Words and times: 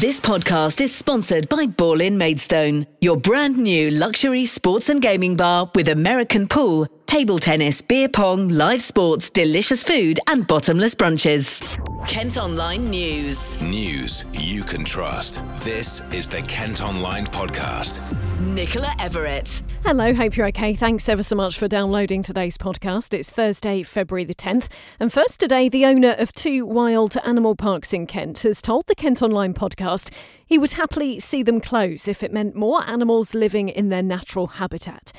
This 0.00 0.20
podcast 0.20 0.80
is 0.80 0.94
sponsored 0.94 1.50
by 1.50 1.66
Ball 1.66 2.00
in 2.00 2.16
Maidstone, 2.16 2.86
your 3.02 3.18
brand 3.18 3.58
new 3.58 3.90
luxury 3.90 4.46
sports 4.46 4.88
and 4.88 5.02
gaming 5.02 5.36
bar 5.36 5.70
with 5.74 5.88
American 5.88 6.48
pool, 6.48 6.86
table 7.04 7.38
tennis, 7.38 7.82
beer 7.82 8.08
pong, 8.08 8.48
live 8.48 8.80
sports, 8.80 9.28
delicious 9.28 9.82
food, 9.82 10.18
and 10.28 10.46
bottomless 10.46 10.94
brunches. 10.94 11.60
Kent 12.08 12.38
Online 12.38 12.88
News. 12.88 13.60
News 13.60 14.24
you 14.32 14.62
can 14.62 14.82
trust. 14.82 15.42
This 15.62 16.00
is 16.10 16.26
the 16.26 16.40
Kent 16.40 16.80
Online 16.80 17.26
Podcast. 17.26 18.00
Nicola 18.42 18.92
Everett. 18.98 19.62
Hello, 19.84 20.12
hope 20.12 20.36
you're 20.36 20.48
okay. 20.48 20.74
Thanks 20.74 21.08
ever 21.08 21.22
so 21.22 21.36
much 21.36 21.56
for 21.56 21.68
downloading 21.68 22.24
today's 22.24 22.58
podcast. 22.58 23.14
It's 23.14 23.30
Thursday, 23.30 23.84
February 23.84 24.24
the 24.24 24.34
10th. 24.34 24.68
And 24.98 25.12
first 25.12 25.38
today, 25.38 25.68
the 25.68 25.86
owner 25.86 26.16
of 26.18 26.32
two 26.32 26.66
wild 26.66 27.16
animal 27.24 27.54
parks 27.54 27.92
in 27.92 28.04
Kent 28.04 28.40
has 28.40 28.60
told 28.60 28.88
the 28.88 28.96
Kent 28.96 29.22
Online 29.22 29.54
podcast 29.54 30.12
he 30.44 30.58
would 30.58 30.72
happily 30.72 31.20
see 31.20 31.44
them 31.44 31.60
close 31.60 32.08
if 32.08 32.24
it 32.24 32.32
meant 32.32 32.56
more 32.56 32.82
animals 32.84 33.32
living 33.32 33.68
in 33.68 33.90
their 33.90 34.02
natural 34.02 34.48
habitat. 34.48 35.12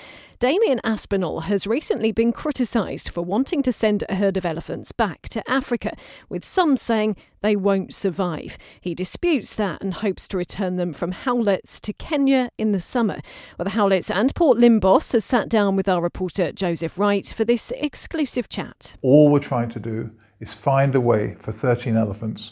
Damian 0.43 0.81
Aspinall 0.83 1.39
has 1.43 1.65
recently 1.65 2.11
been 2.11 2.33
criticised 2.33 3.07
for 3.07 3.21
wanting 3.21 3.63
to 3.63 3.71
send 3.71 4.03
a 4.09 4.15
herd 4.15 4.35
of 4.35 4.45
elephants 4.45 4.91
back 4.91 5.29
to 5.29 5.49
Africa, 5.49 5.95
with 6.27 6.43
some 6.43 6.75
saying 6.75 7.15
they 7.39 7.55
won't 7.55 7.93
survive. 7.93 8.57
He 8.81 8.93
disputes 8.93 9.55
that 9.55 9.81
and 9.81 9.93
hopes 9.93 10.27
to 10.27 10.37
return 10.37 10.75
them 10.75 10.91
from 10.91 11.13
Howletts 11.13 11.79
to 11.79 11.93
Kenya 11.93 12.49
in 12.57 12.73
the 12.73 12.81
summer. 12.81 13.21
Well, 13.57 13.63
the 13.63 13.71
Howletts 13.71 14.13
and 14.13 14.35
Port 14.35 14.57
Lympne 14.57 14.81
boss 14.81 15.13
has 15.13 15.23
sat 15.23 15.47
down 15.47 15.77
with 15.77 15.87
our 15.87 16.01
reporter 16.01 16.51
Joseph 16.51 16.99
Wright 16.99 17.25
for 17.25 17.45
this 17.45 17.71
exclusive 17.77 18.49
chat. 18.49 18.97
All 19.01 19.29
we're 19.31 19.39
trying 19.39 19.69
to 19.69 19.79
do 19.79 20.11
is 20.41 20.53
find 20.53 20.93
a 20.93 20.99
way 20.99 21.35
for 21.35 21.53
13 21.53 21.95
elephants 21.95 22.51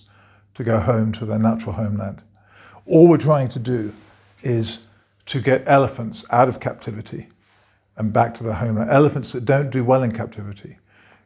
to 0.53 0.63
go 0.63 0.79
home 0.79 1.11
to 1.11 1.25
their 1.25 1.39
natural 1.39 1.73
homeland. 1.73 2.21
All 2.85 3.09
we're 3.09 3.17
trying 3.17 3.49
to 3.49 3.59
do 3.59 3.93
is 4.43 4.79
to 5.25 5.41
get 5.41 5.63
elephants 5.67 6.23
out 6.31 6.47
of 6.47 6.61
captivity 6.61 7.27
and 8.01 8.11
back 8.11 8.33
to 8.33 8.43
their 8.43 8.55
homeland. 8.55 8.89
Elephants 8.89 9.31
that 9.31 9.45
don't 9.45 9.69
do 9.69 9.83
well 9.83 10.01
in 10.01 10.11
captivity. 10.11 10.79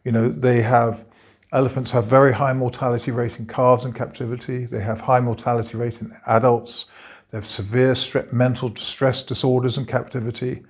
You 0.03 0.11
know, 0.11 0.27
they 0.29 0.61
have, 0.61 1.05
elephants 1.53 1.91
have 1.91 2.05
very 2.05 2.33
high 2.33 2.51
mortality 2.51 3.11
rate 3.11 3.39
in 3.39 3.47
calves 3.47 3.85
in 3.85 3.93
captivity. 3.93 4.65
They 4.65 4.81
have 4.81 4.99
high 4.99 5.21
mortality 5.21 5.77
rate 5.77 6.01
in 6.01 6.11
adults. 6.27 6.87
They 7.29 7.37
have 7.37 7.45
severe 7.45 7.95
mental 8.33 8.75
stress 8.75 9.23
disorders 9.23 9.77
in 9.77 9.85
captivity. 9.85 10.63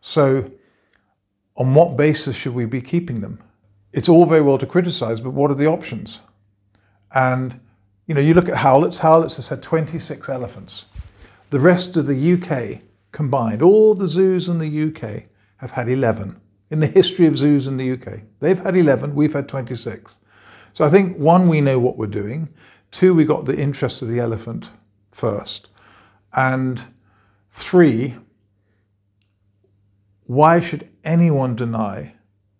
So, 0.00 0.50
on 1.56 1.74
what 1.74 1.96
basis 1.96 2.34
should 2.34 2.54
we 2.54 2.64
be 2.64 2.80
keeping 2.80 3.20
them? 3.20 3.40
It's 3.92 4.08
all 4.08 4.26
very 4.26 4.42
well 4.42 4.58
to 4.58 4.66
criticize, 4.66 5.20
but 5.20 5.30
what 5.30 5.50
are 5.52 5.54
the 5.54 5.66
options? 5.66 6.18
And, 7.14 7.60
you 8.08 8.14
know, 8.16 8.20
you 8.20 8.34
look 8.34 8.48
at 8.48 8.56
Howletts, 8.56 8.98
Howletts 8.98 9.36
has 9.36 9.48
had 9.48 9.62
26 9.62 10.28
elephants. 10.28 10.86
The 11.50 11.60
rest 11.60 11.96
of 11.96 12.06
the 12.06 12.32
UK 12.32 12.80
combined, 13.12 13.62
all 13.62 13.94
the 13.94 14.08
zoos 14.08 14.48
in 14.48 14.58
the 14.58 14.88
UK, 14.88 15.28
have 15.62 15.70
had 15.70 15.88
11 15.88 16.38
in 16.70 16.80
the 16.80 16.86
history 16.88 17.26
of 17.26 17.38
zoos 17.38 17.66
in 17.66 17.76
the 17.76 17.92
UK. 17.92 18.22
They've 18.40 18.58
had 18.58 18.76
11, 18.76 19.14
we've 19.14 19.32
had 19.32 19.48
26. 19.48 20.18
So 20.74 20.84
I 20.84 20.88
think 20.88 21.16
one, 21.16 21.48
we 21.48 21.60
know 21.60 21.78
what 21.78 21.96
we're 21.96 22.06
doing. 22.06 22.48
Two, 22.90 23.14
we 23.14 23.24
got 23.24 23.46
the 23.46 23.56
interest 23.56 24.02
of 24.02 24.08
the 24.08 24.18
elephant 24.18 24.70
first. 25.12 25.68
And 26.32 26.82
three, 27.50 28.16
why 30.24 30.60
should 30.60 30.88
anyone 31.04 31.54
deny 31.54 32.14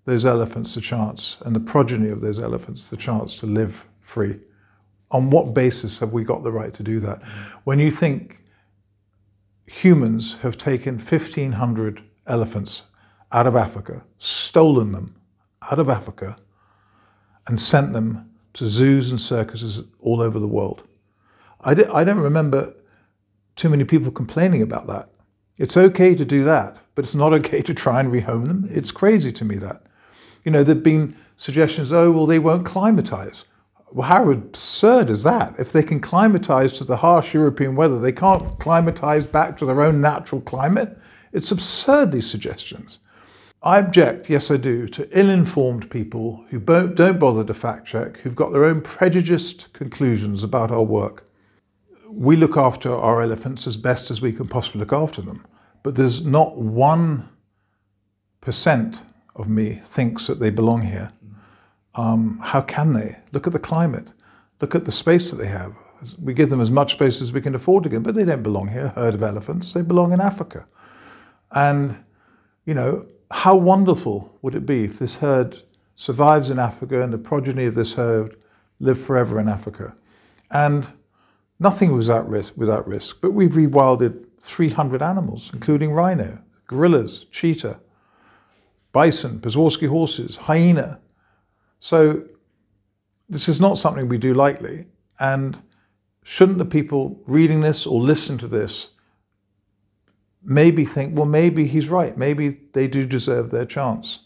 those 0.04 0.24
elephants 0.24 0.74
the 0.74 0.80
chance 0.80 1.38
and 1.40 1.56
the 1.56 1.60
progeny 1.60 2.08
of 2.08 2.20
those 2.20 2.38
elephants 2.38 2.88
the 2.88 2.96
chance 2.96 3.34
to 3.40 3.46
live 3.46 3.88
free? 4.00 4.38
On 5.10 5.28
what 5.30 5.54
basis 5.54 5.98
have 5.98 6.12
we 6.12 6.22
got 6.22 6.44
the 6.44 6.52
right 6.52 6.72
to 6.74 6.82
do 6.84 7.00
that? 7.00 7.22
When 7.64 7.80
you 7.80 7.90
think 7.90 8.38
humans 9.66 10.36
have 10.42 10.56
taken 10.56 10.98
1,500 10.98 12.02
elephants 12.26 12.84
out 13.32 13.46
of 13.46 13.56
Africa, 13.56 14.02
stolen 14.18 14.92
them 14.92 15.14
out 15.70 15.78
of 15.78 15.88
Africa, 15.88 16.36
and 17.46 17.58
sent 17.58 17.92
them 17.92 18.30
to 18.52 18.66
zoos 18.66 19.10
and 19.10 19.20
circuses 19.20 19.82
all 20.00 20.20
over 20.20 20.38
the 20.38 20.46
world. 20.46 20.84
I, 21.60 21.70
I 21.92 22.04
don't 22.04 22.18
remember 22.20 22.74
too 23.56 23.68
many 23.68 23.84
people 23.84 24.10
complaining 24.10 24.62
about 24.62 24.86
that. 24.86 25.08
It's 25.58 25.76
okay 25.76 26.14
to 26.14 26.24
do 26.24 26.44
that, 26.44 26.76
but 26.94 27.04
it's 27.04 27.14
not 27.14 27.32
okay 27.40 27.62
to 27.62 27.74
try 27.74 28.00
and 28.00 28.12
rehome 28.12 28.48
them. 28.48 28.68
It's 28.70 28.90
crazy 28.90 29.32
to 29.32 29.44
me 29.44 29.56
that. 29.56 29.82
You 30.44 30.50
know, 30.50 30.64
there 30.64 30.74
have 30.74 30.84
been 30.84 31.16
suggestions, 31.36 31.92
oh, 31.92 32.10
well, 32.10 32.26
they 32.26 32.38
won't 32.38 32.66
climatize. 32.66 33.44
Well, 33.92 34.08
how 34.08 34.30
absurd 34.30 35.10
is 35.10 35.22
that? 35.22 35.54
If 35.58 35.72
they 35.72 35.82
can 35.82 36.00
climatize 36.00 36.72
to 36.74 36.84
the 36.84 36.96
harsh 36.98 37.34
European 37.34 37.76
weather, 37.76 37.98
they 37.98 38.12
can't 38.12 38.58
climatize 38.58 39.26
back 39.26 39.56
to 39.58 39.66
their 39.66 39.82
own 39.82 40.00
natural 40.00 40.40
climate? 40.40 40.98
It's 41.32 41.50
absurd, 41.50 42.12
these 42.12 42.28
suggestions. 42.28 42.98
I 43.64 43.78
object, 43.78 44.28
yes, 44.28 44.50
I 44.50 44.56
do, 44.56 44.88
to 44.88 45.08
ill 45.16 45.30
informed 45.30 45.88
people 45.88 46.44
who 46.50 46.58
don't 46.58 47.20
bother 47.20 47.44
to 47.44 47.54
fact 47.54 47.86
check, 47.86 48.16
who've 48.18 48.34
got 48.34 48.50
their 48.52 48.64
own 48.64 48.80
prejudiced 48.80 49.72
conclusions 49.72 50.42
about 50.42 50.72
our 50.72 50.82
work. 50.82 51.28
We 52.08 52.34
look 52.34 52.56
after 52.56 52.92
our 52.92 53.22
elephants 53.22 53.68
as 53.68 53.76
best 53.76 54.10
as 54.10 54.20
we 54.20 54.32
can 54.32 54.48
possibly 54.48 54.80
look 54.80 54.92
after 54.92 55.22
them, 55.22 55.46
but 55.84 55.94
there's 55.94 56.26
not 56.26 56.56
1% 56.56 57.28
of 59.36 59.48
me 59.48 59.80
thinks 59.84 60.26
that 60.26 60.40
they 60.40 60.50
belong 60.50 60.82
here. 60.82 61.12
Um, 61.94 62.40
how 62.42 62.62
can 62.62 62.94
they? 62.94 63.20
Look 63.30 63.46
at 63.46 63.52
the 63.52 63.60
climate, 63.60 64.08
look 64.60 64.74
at 64.74 64.86
the 64.86 64.92
space 64.92 65.30
that 65.30 65.36
they 65.36 65.46
have. 65.46 65.76
We 66.20 66.34
give 66.34 66.50
them 66.50 66.60
as 66.60 66.72
much 66.72 66.94
space 66.94 67.22
as 67.22 67.32
we 67.32 67.40
can 67.40 67.54
afford 67.54 67.84
to 67.84 67.88
give, 67.88 68.02
but 68.02 68.16
they 68.16 68.24
don't 68.24 68.42
belong 68.42 68.68
here, 68.68 68.88
herd 68.88 69.14
of 69.14 69.22
elephants, 69.22 69.72
they 69.72 69.82
belong 69.82 70.12
in 70.12 70.20
Africa. 70.20 70.66
And, 71.52 72.02
you 72.64 72.74
know, 72.74 73.06
how 73.32 73.56
wonderful 73.56 74.38
would 74.42 74.54
it 74.54 74.66
be 74.66 74.84
if 74.84 74.98
this 74.98 75.16
herd 75.16 75.62
survives 75.96 76.50
in 76.50 76.58
Africa 76.58 77.02
and 77.02 77.12
the 77.12 77.18
progeny 77.18 77.64
of 77.64 77.74
this 77.74 77.94
herd 77.94 78.36
live 78.78 79.00
forever 79.00 79.40
in 79.40 79.48
Africa? 79.48 79.94
And 80.50 80.86
nothing 81.58 81.92
was 81.92 82.10
at 82.10 82.26
risk, 82.26 82.54
without 82.56 82.86
risk, 82.86 83.20
but 83.20 83.32
we've 83.32 83.52
rewilded 83.52 84.26
300 84.40 85.00
animals, 85.02 85.50
including 85.52 85.92
rhino, 85.92 86.42
gorillas, 86.66 87.24
cheetah, 87.30 87.80
bison, 88.92 89.40
Przewalski 89.40 89.88
horses, 89.88 90.36
hyena. 90.36 91.00
So 91.80 92.24
this 93.28 93.48
is 93.48 93.60
not 93.60 93.78
something 93.78 94.08
we 94.08 94.18
do 94.18 94.34
lightly. 94.34 94.86
And 95.18 95.62
shouldn't 96.22 96.58
the 96.58 96.64
people 96.64 97.20
reading 97.26 97.62
this 97.62 97.86
or 97.86 98.00
listening 98.00 98.38
to 98.38 98.48
this 98.48 98.90
maybe 100.44 100.84
think, 100.84 101.16
well, 101.16 101.26
maybe 101.26 101.66
he's 101.66 101.88
right. 101.88 102.16
Maybe 102.16 102.60
they 102.72 102.88
do 102.88 103.06
deserve 103.06 103.50
their 103.50 103.64
chance. 103.64 104.20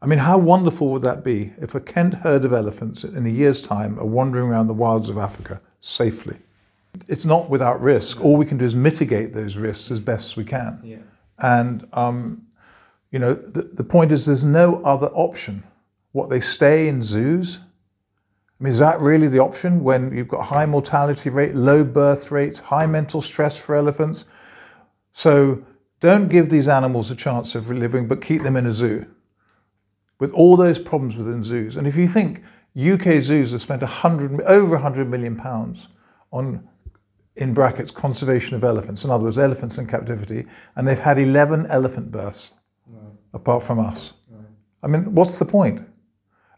I 0.00 0.06
mean, 0.06 0.18
how 0.18 0.36
wonderful 0.36 0.88
would 0.88 1.02
that 1.02 1.22
be 1.22 1.52
if 1.60 1.74
a 1.74 1.80
Kent 1.80 2.14
herd 2.14 2.44
of 2.44 2.52
elephants 2.52 3.04
in 3.04 3.24
a 3.24 3.30
year's 3.30 3.62
time 3.62 3.98
are 4.00 4.06
wandering 4.06 4.48
around 4.48 4.66
the 4.66 4.74
wilds 4.74 5.08
of 5.08 5.16
Africa 5.16 5.60
safely? 5.80 6.38
It's 7.08 7.24
not 7.24 7.48
without 7.48 7.80
risk. 7.80 8.20
All 8.20 8.36
we 8.36 8.44
can 8.44 8.58
do 8.58 8.64
is 8.64 8.74
mitigate 8.74 9.32
those 9.32 9.56
risks 9.56 9.90
as 9.90 10.00
best 10.00 10.32
as 10.32 10.36
we 10.36 10.44
can. 10.44 10.80
Yeah. 10.82 10.96
And, 11.38 11.86
um, 11.92 12.46
you 13.10 13.18
know, 13.18 13.34
the, 13.34 13.62
the 13.62 13.84
point 13.84 14.12
is 14.12 14.26
there's 14.26 14.44
no 14.44 14.82
other 14.82 15.06
option. 15.08 15.62
What, 16.10 16.28
they 16.28 16.40
stay 16.40 16.88
in 16.88 17.02
zoos? 17.02 17.60
I 18.60 18.64
mean, 18.64 18.72
is 18.72 18.78
that 18.80 19.00
really 19.00 19.28
the 19.28 19.38
option 19.38 19.82
when 19.82 20.14
you've 20.14 20.28
got 20.28 20.46
high 20.46 20.66
mortality 20.66 21.30
rate, 21.30 21.54
low 21.54 21.84
birth 21.84 22.30
rates, 22.30 22.58
high 22.58 22.86
mental 22.86 23.20
stress 23.20 23.64
for 23.64 23.74
elephants? 23.74 24.26
So 25.12 25.64
don't 26.00 26.28
give 26.28 26.48
these 26.48 26.68
animals 26.68 27.10
a 27.10 27.14
chance 27.14 27.54
of 27.54 27.70
living, 27.70 28.08
but 28.08 28.20
keep 28.20 28.42
them 28.42 28.56
in 28.56 28.66
a 28.66 28.72
zoo 28.72 29.06
with 30.18 30.32
all 30.32 30.56
those 30.56 30.78
problems 30.78 31.16
within 31.16 31.42
zoos. 31.42 31.76
And 31.76 31.86
if 31.86 31.96
you 31.96 32.06
think 32.06 32.42
UK 32.76 33.20
zoos 33.20 33.52
have 33.52 33.60
spent 33.60 33.82
100, 33.82 34.40
over 34.42 34.74
100 34.74 35.10
million 35.10 35.36
pounds 35.36 35.88
on, 36.30 36.68
in 37.36 37.52
brackets, 37.52 37.90
conservation 37.90 38.54
of 38.54 38.64
elephants, 38.64 39.04
in 39.04 39.10
other 39.10 39.24
words, 39.24 39.38
elephants 39.38 39.78
in 39.78 39.86
captivity, 39.86 40.46
and 40.76 40.86
they've 40.86 40.98
had 40.98 41.18
11 41.18 41.66
elephant 41.66 42.12
births 42.12 42.54
apart 43.34 43.62
from 43.62 43.78
us. 43.78 44.12
I 44.82 44.86
mean, 44.86 45.14
what's 45.14 45.38
the 45.38 45.44
point? 45.44 45.86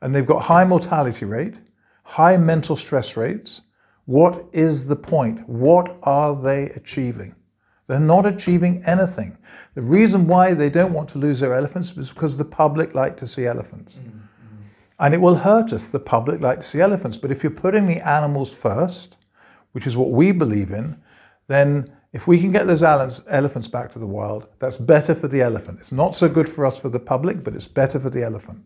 And 0.01 0.15
they've 0.15 0.27
got 0.27 0.43
high 0.43 0.65
mortality 0.65 1.25
rate, 1.25 1.57
high 2.05 2.37
mental 2.37 2.77
stress 2.77 3.17
rates. 3.17 3.63
What 4.05 4.45
is 4.53 4.87
the 4.89 4.97
point? 4.97 5.49
What 5.49 5.97
are 6.03 6.35
they 6.35 6.65
achieving? 6.71 7.35
They're 7.87 8.01
not 8.01 8.25
achieving 8.27 8.83
anything. 8.87 9.37
The 9.75 9.83
reason 9.83 10.27
why 10.27 10.55
they 10.55 10.71
don't 10.71 10.93
want 10.93 11.09
to 11.11 11.19
lose 11.19 11.41
their 11.41 11.55
elephants 11.55 11.97
is 11.97 12.13
because 12.13 12.37
the 12.37 12.45
public 12.45 12.95
like 12.95 13.17
to 13.19 13.27
see 13.27 13.47
elephants. 13.47 13.95
Mm-hmm. 13.95 14.19
And 14.99 15.15
it 15.15 15.21
will 15.21 15.37
hurt 15.37 15.73
us. 15.73 15.91
The 15.91 16.01
public 16.01 16.41
like 16.41 16.59
to 16.59 16.65
see 16.65 16.81
elephants. 16.81 17.17
But 17.17 17.31
if 17.31 17.43
you're 17.43 17.51
putting 17.53 17.87
the 17.87 18.07
animals 18.07 18.59
first, 18.59 19.17
which 19.73 19.87
is 19.87 19.97
what 19.97 20.13
we 20.13 20.33
believe 20.33 20.71
in, 20.71 21.03
then 21.47 21.87
if 22.13 22.27
we 22.29 22.41
can 22.41 22.53
get 22.53 22.67
those 22.67 22.83
elephants 22.83 23.69
back 23.69 23.93
to 23.93 23.99
the 23.99 24.07
wild, 24.07 24.47
that's 24.61 24.79
better 24.79 25.15
for 25.15 25.29
the 25.29 25.43
elephant. 25.43 25.81
It's 25.81 25.93
not 25.93 26.15
so 26.15 26.29
good 26.29 26.49
for 26.49 26.65
us 26.65 26.79
for 26.79 26.89
the 26.89 27.01
public, 27.01 27.43
but 27.43 27.55
it's 27.55 27.69
better 27.69 27.99
for 27.99 28.09
the 28.09 28.23
elephant. 28.23 28.65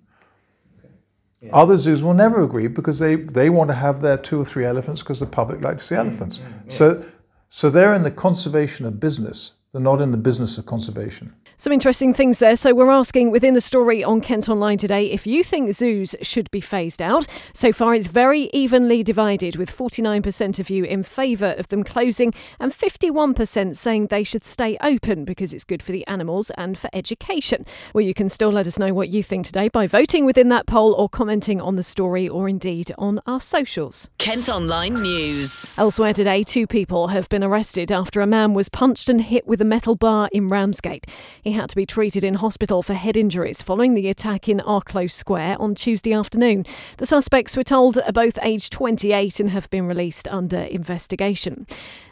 Yeah. 1.40 1.50
Other 1.54 1.76
zoos 1.76 2.04
will 2.04 2.14
never 2.14 2.42
agree 2.42 2.66
because 2.66 2.98
they, 2.98 3.14
they 3.14 3.48
want 3.48 3.70
to 3.70 3.74
have 3.74 4.00
their 4.00 4.18
two 4.18 4.40
or 4.40 4.44
three 4.44 4.64
elephants 4.64 5.02
because 5.02 5.20
the 5.20 5.26
public 5.26 5.62
like 5.62 5.78
to 5.78 5.84
see 5.84 5.94
elephants. 5.94 6.38
Mm-hmm. 6.38 6.68
Yes. 6.68 6.76
So, 6.76 7.04
so 7.48 7.70
they're 7.70 7.94
in 7.94 8.02
the 8.02 8.10
conservation 8.10 8.86
of 8.86 9.00
business. 9.00 9.52
They're 9.72 9.80
not 9.80 10.00
in 10.00 10.10
the 10.10 10.16
business 10.16 10.58
of 10.58 10.66
conservation. 10.66 11.34
Some 11.60 11.72
interesting 11.72 12.14
things 12.14 12.38
there. 12.38 12.54
So, 12.54 12.72
we're 12.72 12.88
asking 12.88 13.32
within 13.32 13.54
the 13.54 13.60
story 13.60 14.04
on 14.04 14.20
Kent 14.20 14.48
Online 14.48 14.78
today 14.78 15.10
if 15.10 15.26
you 15.26 15.42
think 15.42 15.72
zoos 15.74 16.14
should 16.22 16.48
be 16.52 16.60
phased 16.60 17.02
out. 17.02 17.26
So 17.52 17.72
far, 17.72 17.96
it's 17.96 18.06
very 18.06 18.42
evenly 18.52 19.02
divided, 19.02 19.56
with 19.56 19.76
49% 19.76 20.60
of 20.60 20.70
you 20.70 20.84
in 20.84 21.02
favour 21.02 21.56
of 21.58 21.66
them 21.66 21.82
closing 21.82 22.32
and 22.60 22.70
51% 22.70 23.74
saying 23.76 24.06
they 24.06 24.22
should 24.22 24.46
stay 24.46 24.78
open 24.80 25.24
because 25.24 25.52
it's 25.52 25.64
good 25.64 25.82
for 25.82 25.90
the 25.90 26.06
animals 26.06 26.52
and 26.56 26.78
for 26.78 26.88
education. 26.92 27.66
Well, 27.92 28.02
you 28.02 28.14
can 28.14 28.28
still 28.28 28.52
let 28.52 28.68
us 28.68 28.78
know 28.78 28.94
what 28.94 29.08
you 29.08 29.24
think 29.24 29.44
today 29.44 29.66
by 29.66 29.88
voting 29.88 30.24
within 30.24 30.50
that 30.50 30.68
poll 30.68 30.92
or 30.92 31.08
commenting 31.08 31.60
on 31.60 31.74
the 31.74 31.82
story 31.82 32.28
or 32.28 32.48
indeed 32.48 32.92
on 32.98 33.20
our 33.26 33.40
socials. 33.40 34.08
Kent 34.18 34.48
Online 34.48 34.94
News. 34.94 35.66
Elsewhere 35.76 36.12
today, 36.12 36.44
two 36.44 36.68
people 36.68 37.08
have 37.08 37.28
been 37.28 37.42
arrested 37.42 37.90
after 37.90 38.20
a 38.20 38.28
man 38.28 38.54
was 38.54 38.68
punched 38.68 39.10
and 39.10 39.22
hit 39.22 39.48
with 39.48 39.60
a 39.60 39.64
metal 39.64 39.96
bar 39.96 40.28
in 40.32 40.46
Ramsgate. 40.46 41.04
He 41.48 41.54
had 41.54 41.70
to 41.70 41.76
be 41.76 41.86
treated 41.86 42.24
in 42.24 42.34
hospital 42.34 42.82
for 42.82 42.92
head 42.92 43.16
injuries 43.16 43.62
following 43.62 43.94
the 43.94 44.10
attack 44.10 44.50
in 44.50 44.58
Arklow 44.58 45.10
Square 45.10 45.56
on 45.58 45.74
Tuesday 45.74 46.12
afternoon. 46.12 46.66
The 46.98 47.06
suspects 47.06 47.56
were 47.56 47.64
told 47.64 47.96
are 47.96 48.12
both 48.12 48.38
aged 48.42 48.70
28 48.70 49.40
and 49.40 49.48
have 49.48 49.70
been 49.70 49.86
released 49.86 50.28
under 50.28 50.58
investigation. 50.58 51.66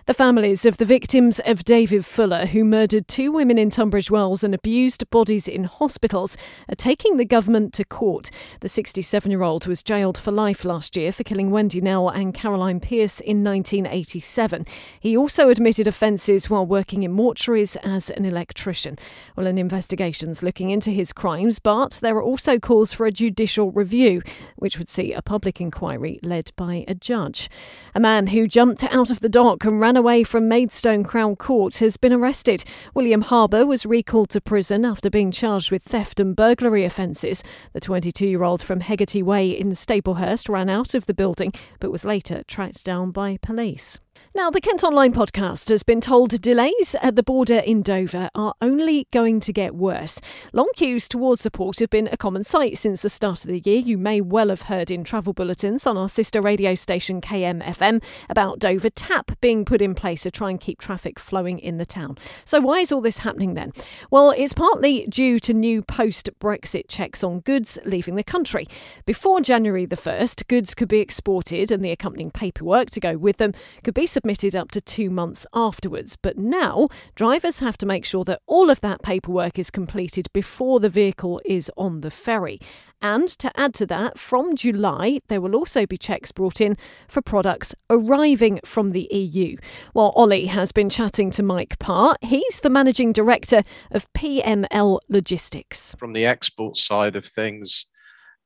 The 0.06 0.15
families 0.15 0.65
of 0.65 0.77
the 0.77 0.85
victims 0.85 1.41
of 1.41 1.65
David 1.65 2.06
Fuller, 2.06 2.47
who 2.47 2.65
murdered 2.65 3.09
two 3.09 3.33
women 3.33 3.59
in 3.59 3.71
Tunbridge 3.71 4.09
Wells 4.09 4.44
and 4.44 4.55
abused 4.55 5.11
bodies 5.11 5.49
in 5.49 5.65
hospitals, 5.65 6.37
are 6.69 6.77
taking 6.77 7.17
the 7.17 7.25
government 7.25 7.73
to 7.73 7.85
court. 7.85 8.31
The 8.61 8.69
67 8.69 9.29
year 9.32 9.43
old 9.43 9.67
was 9.67 9.82
jailed 9.82 10.17
for 10.17 10.31
life 10.31 10.65
last 10.65 10.97
year 10.97 11.11
for 11.11 11.25
killing 11.25 11.50
Wendy 11.50 11.81
Knell 11.81 12.09
and 12.09 12.32
Caroline 12.32 12.79
Pierce 12.79 13.19
in 13.19 13.43
1987. 13.43 14.65
He 15.00 15.17
also 15.17 15.49
admitted 15.49 15.89
offences 15.89 16.49
while 16.49 16.65
working 16.65 17.03
in 17.03 17.12
mortuaries 17.12 17.77
as 17.82 18.09
an 18.09 18.25
electrician. 18.25 18.97
Well, 19.34 19.46
an 19.46 19.58
investigation's 19.58 20.43
looking 20.43 20.70
into 20.70 20.90
his 20.90 21.12
crimes, 21.12 21.58
but 21.58 21.99
there 22.02 22.17
are 22.17 22.23
also 22.23 22.58
calls 22.58 22.93
for 22.93 23.06
a 23.06 23.11
judicial 23.11 23.73
review, 23.73 24.23
which 24.56 24.78
would 24.78 24.88
see 24.88 25.12
a 25.12 25.23
public 25.23 25.61
inquiry 25.61 26.20
led 26.23 26.52
by 26.56 26.84
a 26.87 26.94
judge. 26.94 27.49
A 27.94 28.00
man 28.00 28.28
who 28.28 28.46
jumped 28.46 28.84
out 28.84 29.11
of 29.11 29.20
the 29.20 29.28
dock 29.28 29.64
and 29.64 29.81
ran 29.81 29.96
away 29.96 30.23
from 30.23 30.49
Maidstone 30.49 31.05
Crown 31.05 31.37
Court 31.37 31.76
has 31.78 31.96
been 31.96 32.12
arrested. 32.12 32.64
William 32.94 33.23
Harbour 33.23 33.67
was 33.67 33.87
recalled 33.87 34.31
to 34.31 34.40
prison 34.40 34.84
after 34.84 35.11
being 35.11 35.31
charged 35.31 35.70
with 35.70 35.82
theft 35.82 36.20
and 36.20 36.37
burglary 36.37 36.84
offences. 36.84 37.43
The 37.72 37.81
22 37.81 38.26
year 38.26 38.44
old 38.44 38.62
from 38.62 38.81
Hegarty 38.81 39.22
Way 39.22 39.50
in 39.50 39.70
Staplehurst 39.70 40.49
ran 40.49 40.69
out 40.69 40.94
of 40.94 41.06
the 41.06 41.14
building 41.14 41.52
but 41.81 41.90
was 41.90 42.05
later 42.05 42.43
tracked 42.46 42.84
down 42.84 43.11
by 43.11 43.38
police. 43.38 43.99
Now, 44.35 44.51
the 44.51 44.61
Kent 44.61 44.85
Online 44.85 45.15
podcast 45.15 45.71
has 45.71 45.83
been 45.83 46.01
told 46.01 46.43
delays 46.43 46.95
at 47.01 47.17
the 47.17 47.23
border 47.23 47.59
in 47.59 47.81
Dover 47.81 48.29
are 48.35 48.55
only 48.61 49.09
going 49.11 49.41
to 49.41 49.53
get 49.53 49.75
worse. 49.75 50.21
Long 50.53 50.69
queues 50.77 51.09
towards 51.09 51.43
the 51.43 51.51
port 51.51 51.79
have 51.79 51.89
been 51.89 52.09
a 52.13 52.19
common 52.19 52.45
sight 52.45 52.77
since 52.77 53.01
the 53.01 53.09
start 53.09 53.45
of 53.45 53.51
the 53.51 53.63
year. 53.65 53.79
You 53.79 53.97
may 53.97 54.21
well 54.21 54.51
have 54.51 54.63
heard 54.63 54.91
in 54.91 55.05
travel 55.05 55.33
bulletins 55.33 55.87
on 55.87 55.97
our 55.97 56.09
sister 56.09 56.43
radio 56.43 56.75
station 56.75 57.23
KMFM 57.23 58.03
about 58.29 58.59
Dover 58.59 58.91
Tap 58.91 59.33
being 59.41 59.65
put 59.65 59.81
in 59.81 59.95
place 59.95 60.25
to 60.25 60.31
try 60.31 60.51
and 60.51 60.61
keep 60.61 60.81
traffic 60.81 61.19
flowing 61.19 61.59
in 61.59 61.79
the 61.79 61.87
town. 61.87 62.19
So, 62.45 62.61
why 62.61 62.81
is 62.81 62.93
all 62.93 63.01
this 63.01 63.19
happening 63.19 63.55
then? 63.55 63.73
Well, 64.11 64.33
it's 64.33 64.53
partly 64.53 65.07
due 65.07 65.39
to 65.41 65.55
new 65.55 65.83
post 65.83 66.29
Brexit 66.41 66.89
checks 66.89 67.25
on 67.25 67.41
goods 67.41 67.79
leaving 67.85 68.17
the 68.17 68.23
country. 68.23 68.69
Before 69.07 69.41
January 69.41 69.87
the 69.87 69.97
1st, 69.97 70.47
goods 70.49 70.75
could 70.75 70.89
be 70.89 71.01
exported 71.01 71.71
and 71.71 71.85
the 71.85 71.91
accompanying 71.91 72.31
paperwork 72.31 72.91
to 72.91 73.01
go 73.01 73.17
with 73.17 73.39
them 73.39 73.53
could 73.83 73.95
be 73.95 74.06
submitted 74.06 74.56
up 74.56 74.70
to 74.73 74.81
two 74.81 75.11
months 75.11 75.47
afterwards. 75.53 76.17
But 76.17 76.38
now, 76.38 76.88
drivers 77.14 77.61
have 77.61 77.76
to 77.79 77.87
make 77.87 78.05
sure 78.05 78.25
that 78.25 78.41
all 78.47 78.70
of 78.70 78.81
that 78.81 79.03
paperwork 79.03 79.58
is 79.58 79.70
completed 79.70 80.29
before 80.32 80.81
the 80.81 80.88
vehicle 80.88 81.41
is 81.44 81.70
on 81.76 82.00
the 82.00 82.11
ferry. 82.11 82.61
And 83.03 83.29
to 83.29 83.50
add 83.58 83.75
to 83.75 83.87
that, 83.87 84.19
from 84.19 84.56
July, 84.56 85.20
there 85.29 85.41
will 85.41 85.55
also 85.55 85.87
be 85.87 85.99
checks 85.99 86.32
brought 86.32 86.61
in 86.61 86.76
for 87.08 87.20
products 87.20 87.75
arriving 87.91 88.61
from 88.64 88.91
the 88.91 89.08
EU. 89.11 89.56
While 89.93 90.12
Ollie 90.17 90.47
has 90.47 90.73
been 90.73 90.88
chatting 90.88 91.31
to 91.32 91.43
Mike 91.43 91.79
Parr, 91.79 92.17
he's 92.23 92.61
the 92.61 92.70
managing 92.70 93.12
director 93.12 93.62
of 93.91 94.11
PML 94.14 94.99
Logistics. 95.08 95.94
From 95.99 96.12
the 96.12 96.25
export 96.25 96.79
side 96.79 97.17
of 97.17 97.25
things, 97.25 97.87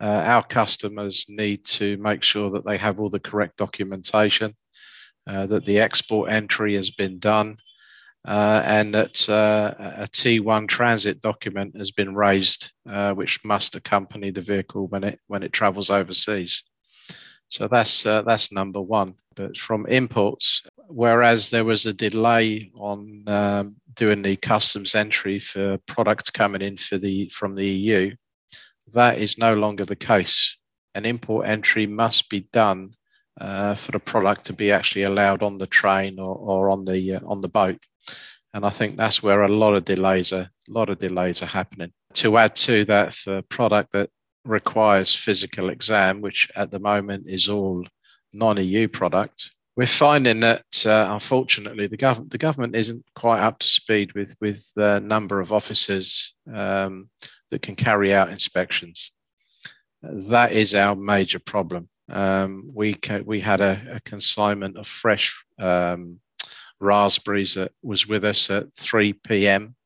uh, 0.00 0.06
our 0.06 0.42
customers 0.42 1.26
need 1.28 1.64
to 1.66 1.96
make 1.98 2.22
sure 2.22 2.50
that 2.50 2.66
they 2.66 2.78
have 2.78 2.98
all 2.98 3.10
the 3.10 3.20
correct 3.20 3.58
documentation 3.58 4.54
that 5.46 5.64
the 5.64 5.78
export 5.78 6.30
entry 6.30 6.74
has 6.74 6.90
been 6.90 7.18
done, 7.18 7.56
uh, 8.26 8.62
and 8.64 8.94
that 8.94 9.28
uh, 9.28 9.74
a 9.78 10.08
T1 10.08 10.68
transit 10.68 11.20
document 11.20 11.76
has 11.76 11.90
been 11.90 12.14
raised, 12.14 12.72
uh, 12.88 13.14
which 13.14 13.44
must 13.44 13.76
accompany 13.76 14.30
the 14.30 14.40
vehicle 14.40 14.86
when 14.88 15.04
it 15.04 15.18
when 15.26 15.42
it 15.42 15.52
travels 15.52 15.90
overseas. 15.90 16.62
So 17.48 17.66
that's 17.66 18.04
uh, 18.06 18.22
that's 18.22 18.52
number 18.52 18.80
one. 18.80 19.14
But 19.36 19.56
from 19.56 19.86
imports, 19.86 20.62
whereas 20.88 21.50
there 21.50 21.64
was 21.64 21.86
a 21.86 21.92
delay 21.92 22.70
on 22.74 23.24
um, 23.26 23.76
doing 23.94 24.22
the 24.22 24.36
customs 24.36 24.94
entry 24.94 25.38
for 25.38 25.78
products 25.86 26.30
coming 26.30 26.62
in 26.62 26.76
for 26.76 26.98
the 26.98 27.28
from 27.30 27.54
the 27.54 27.66
EU, 27.66 28.14
that 28.92 29.18
is 29.18 29.38
no 29.38 29.54
longer 29.54 29.84
the 29.84 29.96
case. 29.96 30.56
An 30.94 31.06
import 31.06 31.46
entry 31.46 31.86
must 31.86 32.28
be 32.28 32.40
done 32.52 32.94
uh, 33.40 33.74
for 33.74 33.92
the 33.92 33.98
product 33.98 34.44
to 34.44 34.52
be 34.52 34.70
actually 34.70 35.02
allowed 35.02 35.42
on 35.42 35.58
the 35.58 35.66
train 35.66 36.18
or, 36.18 36.34
or 36.36 36.70
on 36.70 36.84
the 36.84 37.16
uh, 37.16 37.20
on 37.26 37.40
the 37.40 37.48
boat. 37.48 37.78
And 38.52 38.66
I 38.66 38.70
think 38.70 38.96
that's 38.96 39.22
where 39.22 39.42
a 39.42 39.48
lot 39.48 39.74
of 39.74 39.84
delays 39.84 40.32
are 40.32 40.50
a 40.68 40.72
lot 40.72 40.90
of 40.90 40.98
delays 40.98 41.42
are 41.42 41.46
happening. 41.46 41.92
To 42.14 42.36
add 42.36 42.54
to 42.56 42.84
that, 42.86 43.14
for 43.14 43.42
product 43.42 43.92
that 43.92 44.10
requires 44.44 45.14
physical 45.14 45.70
exam, 45.70 46.20
which 46.20 46.50
at 46.56 46.70
the 46.70 46.80
moment 46.80 47.26
is 47.28 47.48
all 47.48 47.86
non-EU 48.32 48.88
product, 48.88 49.50
we're 49.76 49.86
finding 49.86 50.40
that 50.40 50.64
uh, 50.84 51.08
unfortunately 51.10 51.86
the 51.86 51.96
government 51.96 52.30
the 52.30 52.38
government 52.38 52.76
isn't 52.76 53.04
quite 53.14 53.40
up 53.40 53.58
to 53.60 53.66
speed 53.66 54.12
with 54.14 54.34
with 54.40 54.70
the 54.74 55.00
number 55.00 55.40
of 55.40 55.52
officers 55.52 56.34
um, 56.52 57.08
that 57.50 57.62
can 57.62 57.76
carry 57.76 58.12
out 58.12 58.30
inspections. 58.30 59.12
That 60.02 60.52
is 60.52 60.74
our 60.74 60.96
major 60.96 61.38
problem 61.38 61.88
um, 62.10 62.70
we 62.74 62.94
ca- 62.94 63.22
we 63.24 63.40
had 63.40 63.60
a, 63.60 63.80
a, 63.92 64.00
consignment 64.00 64.76
of 64.76 64.86
fresh 64.86 65.44
um, 65.58 66.20
raspberries 66.80 67.54
that 67.54 67.72
was 67.82 68.08
with 68.08 68.24
us 68.24 68.50
at 68.50 68.74
3 68.74 69.12
p.m. 69.12 69.76